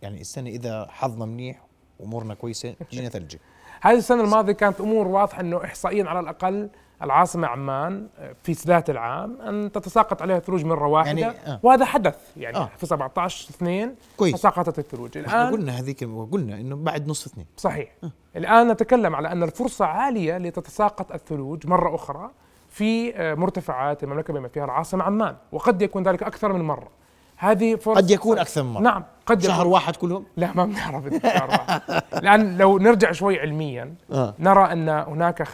يعني 0.02 0.20
السنة 0.20 0.50
إذا 0.50 0.86
حظنا 0.90 1.24
منيح 1.26 1.66
امورنا 2.02 2.34
كويسة 2.34 2.72
تجينا 2.90 3.08
ثلجه 3.08 3.38
هذه 3.80 3.98
السنة 3.98 4.24
الماضية 4.24 4.52
كانت 4.52 4.80
أمور 4.80 5.08
واضحة 5.08 5.40
إنه 5.40 5.64
احصائيا 5.64 6.04
على 6.04 6.20
الأقل 6.20 6.70
العاصمة 7.02 7.46
عمان 7.46 8.06
في 8.42 8.52
ذات 8.52 8.90
العام 8.90 9.40
أن 9.40 9.72
تتساقط 9.72 10.22
عليها 10.22 10.38
ثلوج 10.38 10.64
مرة 10.64 10.86
واحدة 10.86 11.20
يعني 11.20 11.36
آه. 11.46 11.60
وهذا 11.62 11.84
حدث 11.84 12.16
يعني 12.36 12.56
آه. 12.56 12.70
في 12.78 12.86
17 12.86 13.50
2 13.50 13.94
كويس 14.16 14.34
تساقطت 14.34 14.78
الثلوج 14.78 15.18
الآن 15.18 15.52
قلنا 15.52 15.72
هذيك 15.72 16.04
قلنا 16.04 16.54
أنه 16.60 16.76
بعد 16.76 17.08
نصف 17.08 17.26
اثنين 17.26 17.46
صحيح 17.56 17.92
آه. 18.04 18.10
الآن 18.36 18.68
نتكلم 18.68 19.16
على 19.16 19.32
أن 19.32 19.42
الفرصة 19.42 19.84
عالية 19.84 20.38
لتتساقط 20.38 21.12
الثلوج 21.12 21.66
مرة 21.66 21.94
أخرى 21.94 22.30
في 22.68 23.16
آه، 23.16 23.34
مرتفعات 23.34 24.04
المملكة 24.04 24.32
بما 24.32 24.48
فيها 24.48 24.64
العاصمة 24.64 25.04
عمان 25.04 25.36
وقد 25.52 25.82
يكون 25.82 26.02
ذلك 26.02 26.22
أكثر 26.22 26.52
من 26.52 26.60
مرة 26.60 26.88
هذه 27.36 27.74
فرص 27.74 27.96
قد 27.96 28.10
يكون 28.10 28.38
أكثر 28.38 28.62
من 28.62 28.70
مرة. 28.70 28.82
نعم 28.82 29.04
قد 29.26 29.42
شهر 29.42 29.60
يكون 29.60 29.72
واحد 29.72 29.96
كلهم 29.96 30.24
لا 30.36 30.52
ما 30.54 30.64
بنعرف 30.64 31.04
شهر 31.22 31.50
واحد. 31.50 32.02
لأن 32.22 32.58
لو 32.58 32.78
نرجع 32.78 33.12
شوي 33.12 33.40
علميا 33.40 33.94
آه. 34.12 34.34
نرى 34.38 34.72
أن 34.72 34.88
هناك 34.88 35.42
50% 35.42 35.46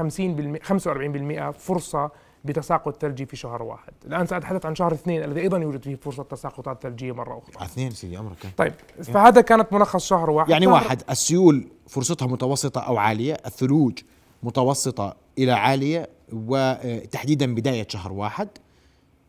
45% 0.62 1.50
فرصة 1.58 2.10
بتساقط 2.44 3.02
ثلجي 3.02 3.26
في 3.26 3.36
شهر 3.36 3.62
واحد. 3.62 3.92
الآن 4.06 4.26
سأتحدث 4.26 4.66
عن 4.66 4.74
شهر 4.74 4.92
اثنين 4.92 5.24
الذي 5.24 5.40
أيضا 5.40 5.58
يوجد 5.58 5.82
فيه 5.82 5.96
فرصة 5.96 6.22
تساقطات 6.22 6.82
ثلجيه 6.82 7.12
مرة 7.12 7.38
أخرى. 7.38 7.66
اثنين 7.66 7.90
سيدي 7.90 8.18
أمرك. 8.18 8.36
طيب 8.56 8.72
فهذا 9.02 9.40
كانت 9.40 9.72
ملخص 9.72 10.06
شهر 10.06 10.30
واحد. 10.30 10.50
يعني 10.50 10.66
واحد 10.66 11.02
السيول 11.10 11.68
فرصتها 11.88 12.26
متوسطة 12.26 12.80
أو 12.80 12.96
عالية 12.96 13.36
الثلوج 13.46 13.98
متوسطة 14.42 15.16
إلى 15.38 15.52
عالية 15.52 16.08
وتحديدا 16.32 17.54
بداية 17.54 17.86
شهر 17.88 18.12
واحد. 18.12 18.48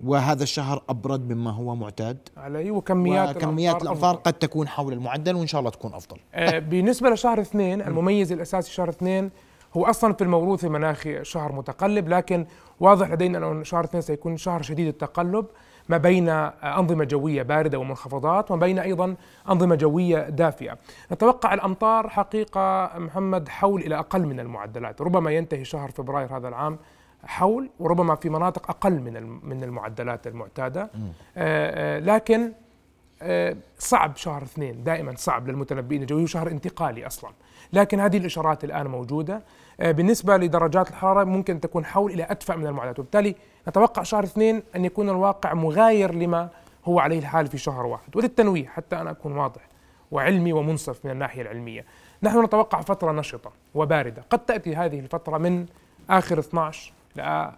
وهذا 0.05 0.43
الشهر 0.43 0.83
أبرد 0.89 1.31
مما 1.33 1.51
هو 1.51 1.75
معتاد. 1.75 2.17
عليه 2.37 2.71
وكميات 2.71 3.35
وكميات 3.35 3.83
الأمطار 3.83 4.15
قد 4.15 4.33
تكون 4.33 4.67
حول 4.67 4.93
المعدل 4.93 5.35
وإن 5.35 5.47
شاء 5.47 5.59
الله 5.59 5.71
تكون 5.71 5.93
أفضل. 5.93 6.17
آه 6.33 6.59
بالنسبة 6.59 7.09
لشهر 7.09 7.41
اثنين 7.41 7.81
المميز 7.81 8.31
الأساسي 8.31 8.71
شهر 8.71 8.89
اثنين 8.89 9.31
هو 9.77 9.85
أصلا 9.85 10.13
في 10.13 10.23
الموروث 10.23 10.65
المناخي 10.65 11.23
شهر 11.23 11.51
متقلب 11.51 12.09
لكن 12.09 12.45
واضح 12.79 13.11
لدينا 13.11 13.51
أن 13.51 13.63
شهر 13.63 13.83
اثنين 13.83 14.01
سيكون 14.01 14.37
شهر 14.37 14.61
شديد 14.61 14.87
التقلب 14.87 15.45
ما 15.89 15.97
بين 15.97 16.29
أنظمة 16.29 17.03
جوية 17.03 17.43
باردة 17.43 17.79
ومنخفضات 17.79 18.51
وما 18.51 18.59
بين 18.59 18.79
أيضا 18.79 19.15
أنظمة 19.49 19.75
جوية 19.75 20.29
دافئة. 20.29 20.77
نتوقع 21.11 21.53
الأمطار 21.53 22.09
حقيقة 22.09 22.91
محمد 22.97 23.49
حول 23.49 23.81
إلى 23.81 23.99
أقل 23.99 24.25
من 24.25 24.39
المعدلات 24.39 25.01
ربما 25.01 25.31
ينتهي 25.31 25.65
شهر 25.65 25.91
فبراير 25.91 26.37
هذا 26.37 26.47
العام 26.47 26.79
حول 27.25 27.69
وربما 27.79 28.15
في 28.15 28.29
مناطق 28.29 28.69
أقل 28.69 28.99
من 28.99 29.39
من 29.43 29.63
المعدلات 29.63 30.27
المعتادة. 30.27 30.81
آه، 30.81 30.89
آه، 31.37 31.99
لكن 31.99 32.51
آه، 33.21 33.55
صعب 33.79 34.15
شهر 34.15 34.43
اثنين 34.43 34.83
دائما 34.83 35.15
صعب 35.15 35.47
للمتنبئين 35.47 36.01
الجويين 36.01 36.27
شهر 36.27 36.47
انتقالي 36.47 37.07
أصلا. 37.07 37.31
لكن 37.73 37.99
هذه 37.99 38.17
الإشارات 38.17 38.63
الآن 38.63 38.87
موجودة. 38.87 39.41
بالنسبة 39.79 40.37
لدرجات 40.37 40.89
الحرارة 40.89 41.23
ممكن 41.23 41.59
تكون 41.59 41.85
حول 41.85 42.11
إلى 42.11 42.23
ادفع 42.23 42.55
من 42.55 42.67
المعدلات 42.67 42.99
وبالتالي 42.99 43.35
نتوقع 43.67 44.03
شهر 44.03 44.23
اثنين 44.23 44.63
أن 44.75 44.85
يكون 44.85 45.09
الواقع 45.09 45.53
مغاير 45.53 46.13
لما 46.13 46.49
هو 46.85 46.99
عليه 46.99 47.19
الحال 47.19 47.47
في 47.47 47.57
شهر 47.57 47.85
واحد. 47.85 48.15
وللتنويه 48.15 48.67
حتى 48.67 48.95
أنا 48.95 49.11
أكون 49.11 49.37
واضح 49.37 49.61
وعلمي 50.11 50.53
ومنصف 50.53 51.05
من 51.05 51.11
الناحية 51.11 51.41
العلمية. 51.41 51.85
نحن 52.23 52.43
نتوقع 52.43 52.81
فترة 52.81 53.11
نشطة 53.11 53.51
وباردة. 53.75 54.23
قد 54.29 54.39
تأتي 54.39 54.75
هذه 54.75 54.99
الفترة 54.99 55.37
من 55.37 55.65
آخر 56.09 56.39
12 56.39 56.93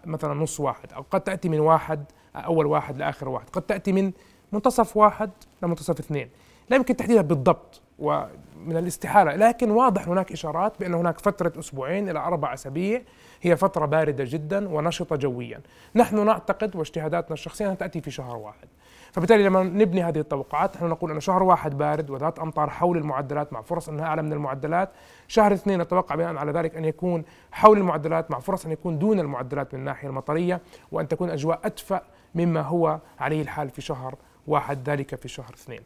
مثلا 0.04 0.34
نص 0.34 0.60
واحد 0.60 0.92
أو 0.92 1.04
قد 1.10 1.20
تأتي 1.20 1.48
من 1.48 1.60
واحد 1.60 2.04
أول 2.36 2.66
واحد 2.66 2.96
لآخر 2.96 3.28
واحد. 3.28 3.50
قد 3.50 3.62
تأتي 3.62 3.92
من 3.92 4.12
منتصف 4.52 4.96
واحد 4.96 5.30
لمنتصف 5.62 5.98
اثنين. 5.98 6.30
لا 6.70 6.76
يمكن 6.76 6.96
تحديدها 6.96 7.22
بالضبط 7.22 7.80
ومن 7.98 8.76
الاستحالة 8.76 9.36
لكن 9.36 9.70
واضح 9.70 10.08
هناك 10.08 10.32
إشارات 10.32 10.80
بأن 10.80 10.94
هناك 10.94 11.18
فترة 11.18 11.52
أسبوعين 11.58 12.08
إلى 12.08 12.18
أربع 12.18 12.54
أسابيع. 12.54 13.02
هي 13.42 13.56
فترة 13.56 13.86
باردة 13.86 14.24
جدا 14.24 14.68
ونشطة 14.68 15.16
جويا. 15.16 15.60
نحن 15.94 16.26
نعتقد 16.26 16.76
واجتهاداتنا 16.76 17.32
الشخصية 17.32 17.64
أنها 17.64 17.74
تأتي 17.74 18.00
في 18.00 18.10
شهر 18.10 18.36
واحد. 18.36 18.68
فبالتالي 19.16 19.42
لما 19.42 19.62
نبني 19.62 20.02
هذه 20.02 20.18
التوقعات 20.18 20.76
نحن 20.76 20.86
نقول 20.86 21.10
أن 21.10 21.20
شهر 21.20 21.42
واحد 21.42 21.78
بارد 21.78 22.10
وذات 22.10 22.38
أمطار 22.38 22.70
حول 22.70 22.98
المعدلات 22.98 23.52
مع 23.52 23.62
فرص 23.62 23.88
أنها 23.88 24.04
أعلى 24.04 24.22
من 24.22 24.32
المعدلات. 24.32 24.90
شهر 25.28 25.52
اثنين 25.52 25.80
نتوقع 25.80 26.14
بناء 26.14 26.36
على 26.36 26.52
ذلك 26.52 26.76
أن 26.76 26.84
يكون 26.84 27.24
حول 27.52 27.78
المعدلات 27.78 28.30
مع 28.30 28.38
فرص 28.38 28.66
أن 28.66 28.72
يكون 28.72 28.98
دون 28.98 29.20
المعدلات 29.20 29.74
من 29.74 29.80
الناحية 29.80 30.08
المطرية 30.08 30.60
وأن 30.92 31.08
تكون 31.08 31.30
أجواء 31.30 31.60
أدفأ 31.64 32.02
مما 32.34 32.60
هو 32.60 33.00
عليه 33.18 33.42
الحال 33.42 33.70
في 33.70 33.82
شهر 33.82 34.14
واحد 34.46 34.90
ذلك 34.90 35.14
في 35.14 35.28
شهر 35.28 35.54
اثنين. 35.54 35.80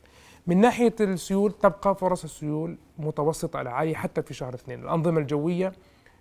من 0.46 0.60
ناحية 0.60 0.94
السيول 1.00 1.52
تبقى 1.52 1.94
فرص 1.94 2.24
السيول 2.24 2.78
متوسطة 2.98 3.60
إلى 3.60 3.70
عالية 3.70 3.94
حتى 3.94 4.22
في 4.22 4.34
شهر 4.34 4.54
اثنين. 4.54 4.82
الأنظمة 4.82 5.20
الجوية 5.20 5.72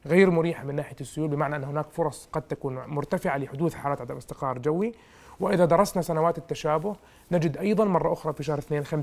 غير 0.05 0.29
مريحة 0.29 0.63
من 0.63 0.75
ناحية 0.75 0.97
السيول 1.01 1.27
بمعنى 1.27 1.55
أن 1.55 1.63
هناك 1.63 1.85
فرص 1.91 2.29
قد 2.33 2.41
تكون 2.41 2.79
مرتفعة 2.87 3.37
لحدوث 3.37 3.73
حالات 3.75 4.01
عدم 4.01 4.17
استقرار 4.17 4.57
جوي. 4.57 4.93
وإذا 5.39 5.65
درسنا 5.65 6.01
سنوات 6.01 6.37
التشابه 6.37 6.95
نجد 7.31 7.57
أيضا 7.57 7.85
مرة 7.85 8.13
أخرى 8.13 8.33
في 8.33 8.43
شهر 8.43 8.57
اثنين 8.57 8.85
50% 8.85 8.93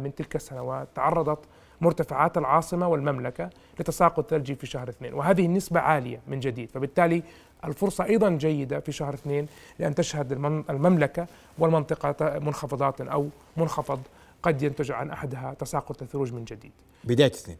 من 0.00 0.14
تلك 0.16 0.36
السنوات 0.36 0.88
تعرضت 0.94 1.38
مرتفعات 1.80 2.38
العاصمة 2.38 2.88
والمملكة 2.88 3.50
لتساقط 3.80 4.30
ثلجي 4.30 4.54
في 4.54 4.66
شهر 4.66 4.88
اثنين 4.88 5.14
وهذه 5.14 5.46
النسبة 5.46 5.80
عالية 5.80 6.20
من 6.26 6.40
جديد 6.40 6.70
فبالتالي 6.70 7.22
الفرصة 7.64 8.04
أيضا 8.04 8.30
جيدة 8.30 8.80
في 8.80 8.92
شهر 8.92 9.14
اثنين 9.14 9.46
لأن 9.78 9.94
تشهد 9.94 10.32
المملكة 10.70 11.26
والمنطقة 11.58 12.38
منخفضات 12.38 13.00
أو 13.00 13.28
منخفض 13.56 14.00
قد 14.42 14.62
ينتج 14.62 14.92
عن 14.92 15.10
أحدها 15.10 15.54
تساقط 15.58 16.02
الثلوج 16.02 16.32
من 16.32 16.44
جديد. 16.44 16.72
بداية 17.04 17.30
اثنين. 17.30 17.56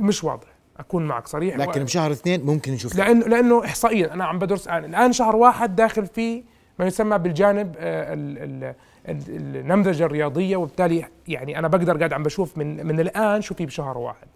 مش 0.00 0.24
واضح. 0.24 0.46
أكون 0.76 1.06
معك 1.06 1.26
صريح. 1.26 1.56
لكن. 1.56 1.84
بشهر 1.84 2.12
اثنين 2.12 2.44
ممكن 2.46 2.72
نشوف. 2.72 2.96
لأنه 2.96 3.26
لأنه 3.26 3.64
احصائيا 3.64 4.14
أنا 4.14 4.24
عم 4.24 4.38
بدرس 4.38 4.66
الآن. 4.66 4.84
الآن 4.84 5.12
شهر 5.12 5.36
واحد 5.36 5.76
داخل 5.76 6.06
فيه 6.06 6.42
ما 6.78 6.86
يسمى 6.86 7.18
بالجانب 7.18 7.74
آه، 7.78 8.14
النمذجة 9.08 10.04
الرياضية 10.04 10.56
وبالتالي 10.56 11.04
يعني 11.28 11.58
أنا 11.58 11.68
بقدر 11.68 11.96
قاعد 11.96 12.12
عم 12.12 12.22
بشوف 12.22 12.58
من 12.58 12.86
من 12.86 13.00
الآن 13.00 13.42
شو 13.42 13.54
في 13.54 13.66
بشهر 13.66 13.98
واحد. 13.98 14.26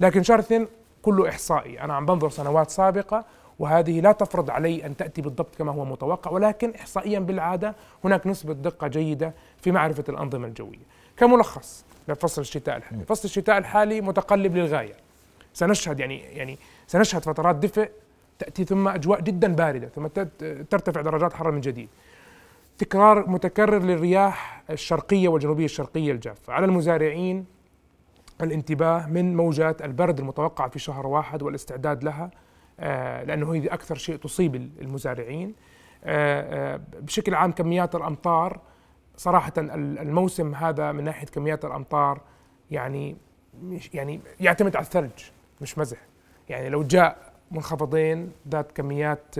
لكن 0.00 0.22
شهر 0.22 0.38
اثنين 0.38 0.66
كله 1.02 1.28
إحصائي. 1.28 1.80
أنا 1.80 1.94
عم 1.94 2.06
بنظر 2.06 2.30
سنوات 2.30 2.70
سابقة 2.70 3.24
وهذه 3.58 4.00
لا 4.00 4.12
تفرض 4.12 4.50
علي 4.50 4.86
أن 4.86 4.96
تأتي 4.96 5.22
بالضبط 5.22 5.54
كما 5.58 5.72
هو 5.72 5.84
متوقع 5.84 6.30
ولكن 6.30 6.74
احصائيا 6.74 7.18
بالعادة 7.18 7.74
هناك 8.04 8.26
نسبة 8.26 8.52
دقة 8.52 8.86
جيدة 8.88 9.32
في 9.62 9.70
معرفة 9.70 10.04
الأنظمة 10.08 10.46
الجوية. 10.46 10.86
كملخص 11.16 11.84
لفصل 12.08 12.40
الشتاء 12.40 12.76
الحالي 12.76 13.04
فصل 13.04 13.24
الشتاء 13.24 13.58
الحالي 13.58 14.00
متقلب 14.00 14.56
للغاية. 14.56 14.94
سنشهد 15.54 16.00
يعني 16.00 16.18
يعني 16.18 16.58
سنشهد 16.86 17.22
فترات 17.22 17.56
دفء 17.56 17.90
تأتي 18.40 18.64
ثم 18.64 18.88
أجواء 18.88 19.20
جدا 19.20 19.54
باردة 19.54 19.88
ثم 19.88 20.06
ترتفع 20.70 21.00
درجات 21.00 21.32
حرارة 21.32 21.50
من 21.50 21.60
جديد. 21.60 21.88
تكرار 22.78 23.30
متكرر 23.30 23.82
للرياح 23.82 24.62
الشرقية 24.70 25.28
والجنوبية 25.28 25.64
الشرقية 25.64 26.12
الجافة. 26.12 26.52
على 26.52 26.66
المزارعين 26.66 27.46
الانتباه 28.40 29.06
من 29.06 29.36
موجات 29.36 29.82
البرد 29.82 30.18
المتوقعة 30.20 30.68
في 30.68 30.78
شهر 30.78 31.06
واحد 31.06 31.42
والاستعداد 31.42 32.04
لها 32.04 32.30
آه، 32.80 33.24
لأنه 33.24 33.54
هي 33.54 33.66
أكثر 33.66 33.94
شيء 33.94 34.16
تصيب 34.16 34.54
المزارعين. 34.54 35.54
آه، 36.04 36.74
آه، 36.74 36.80
بشكل 37.00 37.34
عام 37.34 37.52
كميات 37.52 37.94
الأمطار 37.94 38.60
صراحة 39.16 39.52
الموسم 39.58 40.54
هذا 40.54 40.92
من 40.92 41.04
ناحية 41.04 41.26
كميات 41.26 41.64
الأمطار 41.64 42.20
يعني 42.70 43.16
يعني 43.94 44.20
يعتمد 44.40 44.76
على 44.76 44.84
الثلج 44.84 45.10
مش 45.60 45.78
مزح. 45.78 45.98
يعني 46.48 46.68
لو 46.68 46.82
جاء 46.82 47.29
منخفضين 47.50 48.32
ذات 48.48 48.72
كميات 48.72 49.34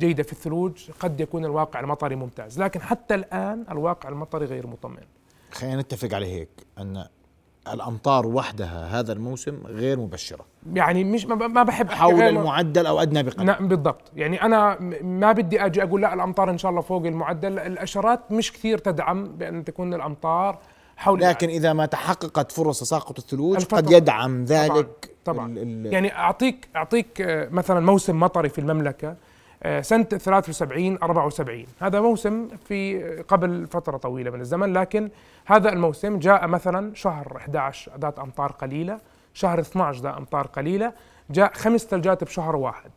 جيدة 0.00 0.22
في 0.22 0.32
الثلوج 0.32 0.90
قد 1.00 1.20
يكون 1.20 1.44
الواقع 1.44 1.80
المطري 1.80 2.16
ممتاز. 2.16 2.60
لكن 2.60 2.80
حتى 2.80 3.14
الآن 3.14 3.64
الواقع 3.70 4.08
المطري 4.08 4.46
غير 4.46 4.66
مطمئن. 4.66 5.06
خلينا 5.52 5.80
نتفق 5.80 6.14
على 6.14 6.26
هيك 6.26 6.48
أن 6.78 7.04
الأمطار 7.72 8.26
وحدها 8.26 9.00
هذا 9.00 9.12
الموسم 9.12 9.62
غير 9.66 9.98
مبشرة. 9.98 10.44
يعني 10.74 11.04
مش 11.04 11.26
ما 11.26 11.62
بحب 11.62 11.90
حول 11.90 12.22
المعدل 12.22 12.86
أو 12.86 13.02
أدنى 13.02 13.22
بقدر. 13.22 13.42
نعم 13.42 13.68
بالضبط. 13.68 14.12
يعني 14.16 14.42
أنا 14.42 14.80
ما 15.02 15.32
بدي 15.32 15.66
أجي 15.66 15.82
أقول 15.82 16.02
لا 16.02 16.14
الأمطار 16.14 16.50
إن 16.50 16.58
شاء 16.58 16.70
الله 16.70 16.82
فوق 16.82 17.06
المعدل. 17.06 17.58
الأشارات 17.58 18.32
مش 18.32 18.52
كثير 18.52 18.78
تدعم 18.78 19.24
بأن 19.24 19.64
تكون 19.64 19.94
الأمطار 19.94 20.58
حول 20.96 21.20
لكن 21.20 21.48
إذا 21.48 21.72
ما 21.72 21.86
تحققت 21.86 22.52
فرص 22.52 22.80
تساقط 22.80 23.18
الثلوج 23.18 23.64
قد 23.64 23.90
يدعم 23.90 24.44
ذلك 24.44 24.70
طبعا, 24.70 25.09
طبعاً. 25.24 25.54
يعني 25.84 26.16
اعطيك 26.16 26.68
أعطيك 26.76 27.20
آه، 27.20 27.48
مثلا 27.50 27.80
موسم 27.80 28.20
مطري 28.20 28.48
في 28.48 28.58
المملكة 28.60 29.16
آه، 29.62 29.80
سنة 29.80 30.02
73 30.04 30.98
74 31.02 31.66
هذا 31.80 32.00
موسم 32.00 32.48
في 32.68 33.02
قبل 33.28 33.66
فترة 33.66 33.96
طويلة 33.96 34.30
من 34.30 34.40
الزمن 34.40 34.72
لكن 34.72 35.10
هذا 35.46 35.72
الموسم 35.72 36.18
جاء 36.18 36.46
مثلا 36.46 36.94
شهر 36.94 37.36
11 37.36 37.92
ذات 38.00 38.18
أمطار 38.18 38.52
قليلة. 38.52 38.98
شهر 39.34 39.60
12 39.60 40.02
ذات 40.02 40.16
أمطار 40.16 40.46
قليلة. 40.46 40.92
جاء 41.30 41.52
خمس 41.54 41.80
ثلجات 41.86 42.24
بشهر 42.24 42.56
واحد. 42.56 42.90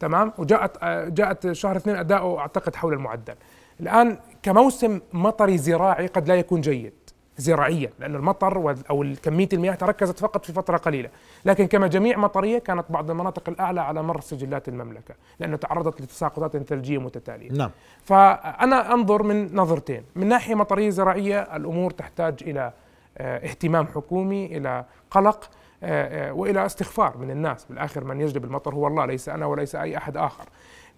تمام؟ 0.00 0.32
وجاءت 0.38 0.76
آه، 0.82 1.08
جاءت 1.08 1.52
شهر 1.52 1.76
اثنين 1.76 1.96
أداؤه 1.96 2.38
أعتقد 2.38 2.76
حول 2.76 2.92
المعدل. 2.92 3.34
الآن 3.80 4.18
كموسم 4.42 5.00
مطري 5.12 5.58
زراعي 5.58 6.06
قد 6.06 6.28
لا 6.28 6.34
يكون 6.34 6.60
جيد. 6.60 6.92
زراعيا 7.36 7.90
لأن 7.98 8.14
المطر 8.14 8.76
أو 8.90 9.06
كمية 9.22 9.48
المياه 9.52 9.74
تركزت 9.74 10.18
فقط 10.18 10.44
في 10.44 10.52
فترة 10.52 10.76
قليلة. 10.76 11.08
لكن 11.44 11.66
كمجاميع 11.66 12.16
مطرية 12.16 12.58
كانت 12.58 12.84
بعض 12.90 13.10
المناطق 13.10 13.48
الأعلى 13.48 13.80
على 13.80 14.02
مر 14.02 14.20
سجلات 14.20 14.68
المملكة 14.68 15.14
لأنه 15.40 15.56
تعرضت 15.56 16.00
لتساقطات 16.00 16.56
ثلجية 16.56 16.98
متتالية. 16.98 17.52
نعم. 17.52 17.70
فأنا 18.04 18.94
أنظر 18.94 19.22
من 19.22 19.56
نظرتين. 19.56 20.02
من 20.16 20.26
ناحية 20.26 20.54
مطرية 20.54 20.90
زراعية 20.90 21.56
الأمور 21.56 21.90
تحتاج 21.90 22.34
إلى 22.42 22.72
آه، 23.18 23.46
اهتمام 23.46 23.86
حكومي 23.86 24.46
إلى 24.46 24.84
قلق 25.10 25.50
آه، 25.82 26.28
آه، 26.28 26.32
وإلى 26.32 26.66
استغفار 26.66 27.18
من 27.18 27.30
الناس. 27.30 27.64
بالآخر 27.64 28.04
من 28.04 28.20
يجلب 28.20 28.44
المطر 28.44 28.74
هو 28.74 28.86
الله 28.86 29.06
ليس 29.06 29.28
أنا 29.28 29.46
وليس 29.46 29.74
أي 29.74 29.96
أحد 29.96 30.16
آخر. 30.16 30.44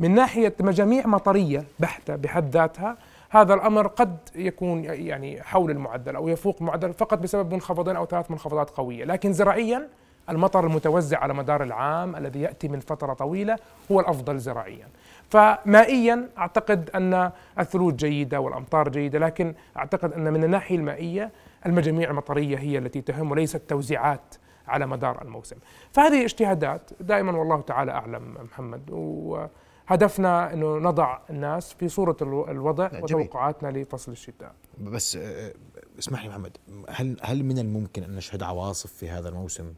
من 0.01 0.15
ناحية 0.15 0.55
مجاميع 0.61 1.07
مطرية 1.07 1.65
بحتة 1.79 2.17
بحد 2.17 2.51
ذاتها 2.51 2.97
هذا 3.31 3.55
الأمر 3.55 3.87
قد 3.87 4.17
يكون 4.35 4.85
يعني 4.85 5.43
حول 5.43 5.71
المعدل 5.71 6.17
أو 6.17 6.29
يفوق 6.29 6.57
المعدل 6.61 6.93
فقط 6.93 7.19
بسبب 7.19 7.55
منخفضين 7.55 7.97
أو 7.97 8.07
ثلاث 8.07 8.31
منخفضات 8.31 8.71
قوية، 8.71 9.05
لكن 9.05 9.33
زراعيا 9.33 9.89
المطر 10.31 10.67
المتوزع 10.67 11.19
على 11.19 11.35
مدار 11.35 11.63
العام 11.63 12.17
الذي 12.17 12.41
يأتي 12.41 12.69
من 12.69 12.81
فترة 12.81 13.13
طويلة 13.13 13.57
هو 13.93 14.01
الأفضل 14.01 14.39
زراعيا. 14.39 14.89
فمائيا 15.31 16.29
أعتقد 16.39 16.91
أن 16.95 17.31
الثلوج 17.59 17.95
جيدة 17.95 18.41
والأمطار 18.41 18.89
جيدة، 18.89 19.19
لكن 19.19 19.55
أعتقد 19.77 20.13
أن 20.13 20.33
من 20.33 20.45
الناحية 20.45 20.77
المائية 20.77 21.31
المجاميع 21.67 22.11
المطرية 22.11 22.59
هي 22.59 22.79
التي 22.79 23.01
تهم 23.01 23.31
وليست 23.31 23.63
توزيعات 23.69 24.35
على 24.69 24.87
مدار 24.87 25.23
الموسم. 25.23 25.57
فهذه 25.93 26.25
اجتهادات 26.25 26.91
دائما 27.01 27.39
والله 27.39 27.61
تعالى 27.61 27.93
أعلم 27.93 28.35
محمد 28.53 28.91
و 28.91 29.47
هدفنا 29.89 30.53
إنه 30.53 30.79
نضع 30.79 31.19
الناس 31.31 31.73
في 31.73 31.89
صورة 31.89 32.17
الوضع 32.23 32.91
وتوقعاتنا 33.03 33.69
لفصل 33.69 34.13
الشتاء. 34.13 34.55
بس 34.81 35.17
آه، 35.17 35.21
آه، 35.21 35.53
اسمح 35.99 36.23
لي 36.23 36.29
محمد 36.29 36.57
هل 36.89 37.17
هل 37.23 37.45
من 37.45 37.59
الممكن 37.59 38.03
أن 38.03 38.17
نشهد 38.17 38.43
عواصف 38.43 38.93
في 38.93 39.11
هذا 39.11 39.29
الموسم؟ 39.29 39.73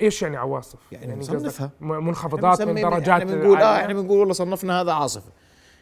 إيش 0.00 0.22
يعني 0.22 0.36
عواصف؟ 0.36 0.78
يعني, 0.92 1.06
يعني 1.06 1.20
نصنفها. 1.20 1.70
منخفضات 1.80 2.62
من 2.62 2.74
درجات 2.74 3.08
يعني 3.08 3.24
بنقول 3.24 3.58
آه 3.58 3.80
إحنا 3.80 3.94
بنقول 3.94 4.18
والله 4.18 4.32
صنفنا 4.32 4.80
هذا 4.80 4.92
عاصفه 4.92 5.30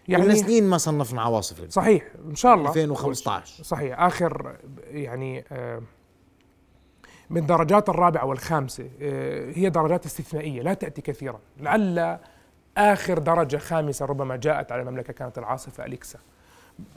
يعني 0.09 0.35
سنين 0.35 0.65
ما 0.65 0.79
صنفنا 0.79 1.23
عواصف 1.23 1.71
صحيح 1.71 2.05
إن 2.31 2.35
شاء 2.35 2.55
الله. 2.55 2.69
2015 2.69 3.65
صحيح. 3.65 4.01
آخر 4.01 4.57
يعني 4.91 5.45
آه 5.53 5.83
من 7.31 7.47
درجات 7.47 7.89
الرابعة 7.89 8.27
والخامسة 8.27 8.91
آه 9.01 9.53
هي 9.53 9.71
درجات 9.71 10.07
استثنائية 10.07 10.63
لا 10.63 10.75
تأتي 10.75 11.03
كثيرا. 11.03 11.41
لعل 11.61 12.19
آخر 12.77 13.19
درجة 13.19 13.57
خامسة 13.57 14.07
ربما 14.07 14.37
جاءت 14.37 14.73
على 14.73 14.83
المملكة 14.83 15.13
كانت 15.13 15.39
العاصفة 15.39 15.85
أليكسا. 15.85 16.19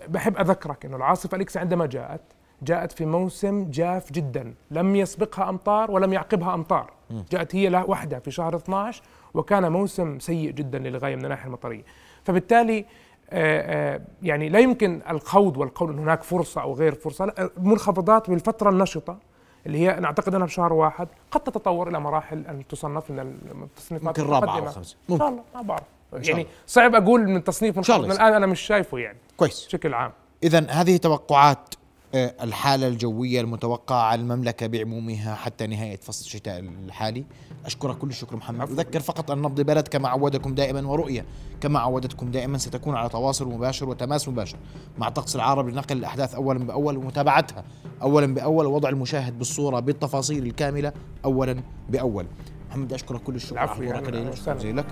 بحب 0.08 0.38
أذكرك 0.38 0.86
أنه 0.86 0.98
العاصفة 0.98 1.36
أليكسا 1.36 1.60
عندما 1.60 1.86
جاءت 1.86 2.22
جاءت 2.62 2.92
في 2.92 3.06
موسم 3.06 3.70
جاف 3.72 4.12
جدا. 4.12 4.54
لم 4.72 4.96
يسبقها 4.96 5.50
أمطار 5.50 5.92
ولم 5.92 6.14
يعقبها 6.14 6.54
أمطار. 6.54 6.94
جاءت 7.32 7.56
هي 7.56 7.84
وحدها 7.88 8.20
في 8.20 8.32
شهر 8.32 8.56
12 8.56 9.04
وكان 9.34 9.72
موسم 9.72 10.20
سيء 10.20 10.52
جدا 10.52 10.80
للغاية 10.80 11.16
من 11.16 11.26
الناحية 11.26 11.48
المطرية. 11.48 11.84
فبالتالي 12.24 12.86
آه، 13.30 13.96
آه، 13.96 14.02
يعني 14.24 14.50
لا 14.50 14.60
يمكن 14.60 15.02
الخوض 15.10 15.58
والقول 15.58 15.94
أن 15.94 16.00
هناك 16.00 16.24
فرصة 16.24 16.62
أو 16.62 16.74
غير 16.74 16.96
فرصة. 16.96 17.26
لا 17.26 17.50
منخفضات 17.58 18.30
بالفترة 18.30 18.70
النشطة 18.70 19.18
اللي 19.66 19.78
هي 19.78 20.00
نعتقد 20.00 20.36
أنها 20.36 20.46
بشهر 20.48 20.74
واحد 20.74 21.08
قد 21.32 21.42
تتطور 21.42 21.90
إلى 21.90 22.00
مراحل 22.00 22.46
أن 22.48 22.68
تصنف 22.68 23.12
من 23.12 23.20
التصنيفات 23.64 24.20
ممكن 24.20 24.32
رابعة 24.32 24.60
أو 24.60 24.66
خمسة. 24.66 24.96
إن 25.10 25.18
شاء 25.18 25.28
الله 25.28 25.44
ما 25.56 25.62
بعرف. 25.62 25.84
يعني 26.14 26.48
صعب 26.68 26.96
أقول 26.96 27.30
من 27.30 27.44
تصنيف 27.44 27.78
من 27.90 28.12
الآن 28.12 28.34
أنا 28.34 28.46
مش 28.46 28.62
شايفه 28.62 28.98
يعني. 28.98 29.18
كويس. 29.38 29.66
بشكل 29.66 29.94
عام. 29.94 30.12
اذا 30.44 30.68
هذه 30.70 30.98
توقعات 30.98 31.76
الحالة 32.14 32.88
الجوية 32.88 33.42
المتوقعة 33.42 34.02
على 34.02 34.22
المملكة 34.22 34.68
بعمومها 34.68 35.36
حتى 35.36 35.68
نهاية 35.68 35.98
فصل 35.98 36.26
الشتاء 36.26 36.60
الحالي. 36.60 37.26
أشكرك 37.66 37.98
كل 37.98 38.08
الشكر 38.08 38.36
محمد. 38.36 38.72
أذكر 38.72 39.00
فقط 39.00 39.32
أن 39.32 39.42
نبض 39.42 39.62
بلد 39.62 39.88
كما 39.88 40.10
عودكم 40.10 40.56
دائما 40.56 40.88
ورؤية 40.88 41.26
كما 41.62 41.80
عودتكم 41.80 42.32
دائما 42.32 42.58
ستكون 42.58 42.96
على 42.96 43.10
تواصل 43.10 43.48
مباشر 43.48 43.90
وتماس 43.90 44.30
مباشر 44.30 44.58
مع 44.98 45.10
طقس 45.10 45.36
العرب 45.36 45.70
لنقل 45.70 45.98
الأحداث 45.98 46.36
أولا 46.36 46.60
بأول 46.60 46.98
ومتابعتها 46.98 47.64
أولا 48.02 48.34
بأول 48.34 48.66
ووضع 48.66 48.90
المشاهد 48.90 49.38
بالصورة 49.38 49.80
بالتفاصيل 49.80 50.46
الكاملة 50.46 50.94
أولا 51.26 51.64
بأول. 51.90 52.26
محمد 52.70 52.94
أشكرك 52.94 53.22
كل 53.22 53.36
الشكر. 53.36 53.60
عفوا 53.60 53.84
يعني 53.84 54.74
لك 54.74 54.86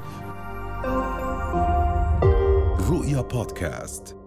رؤيا 2.90 3.22
بودكاست. 3.22 4.23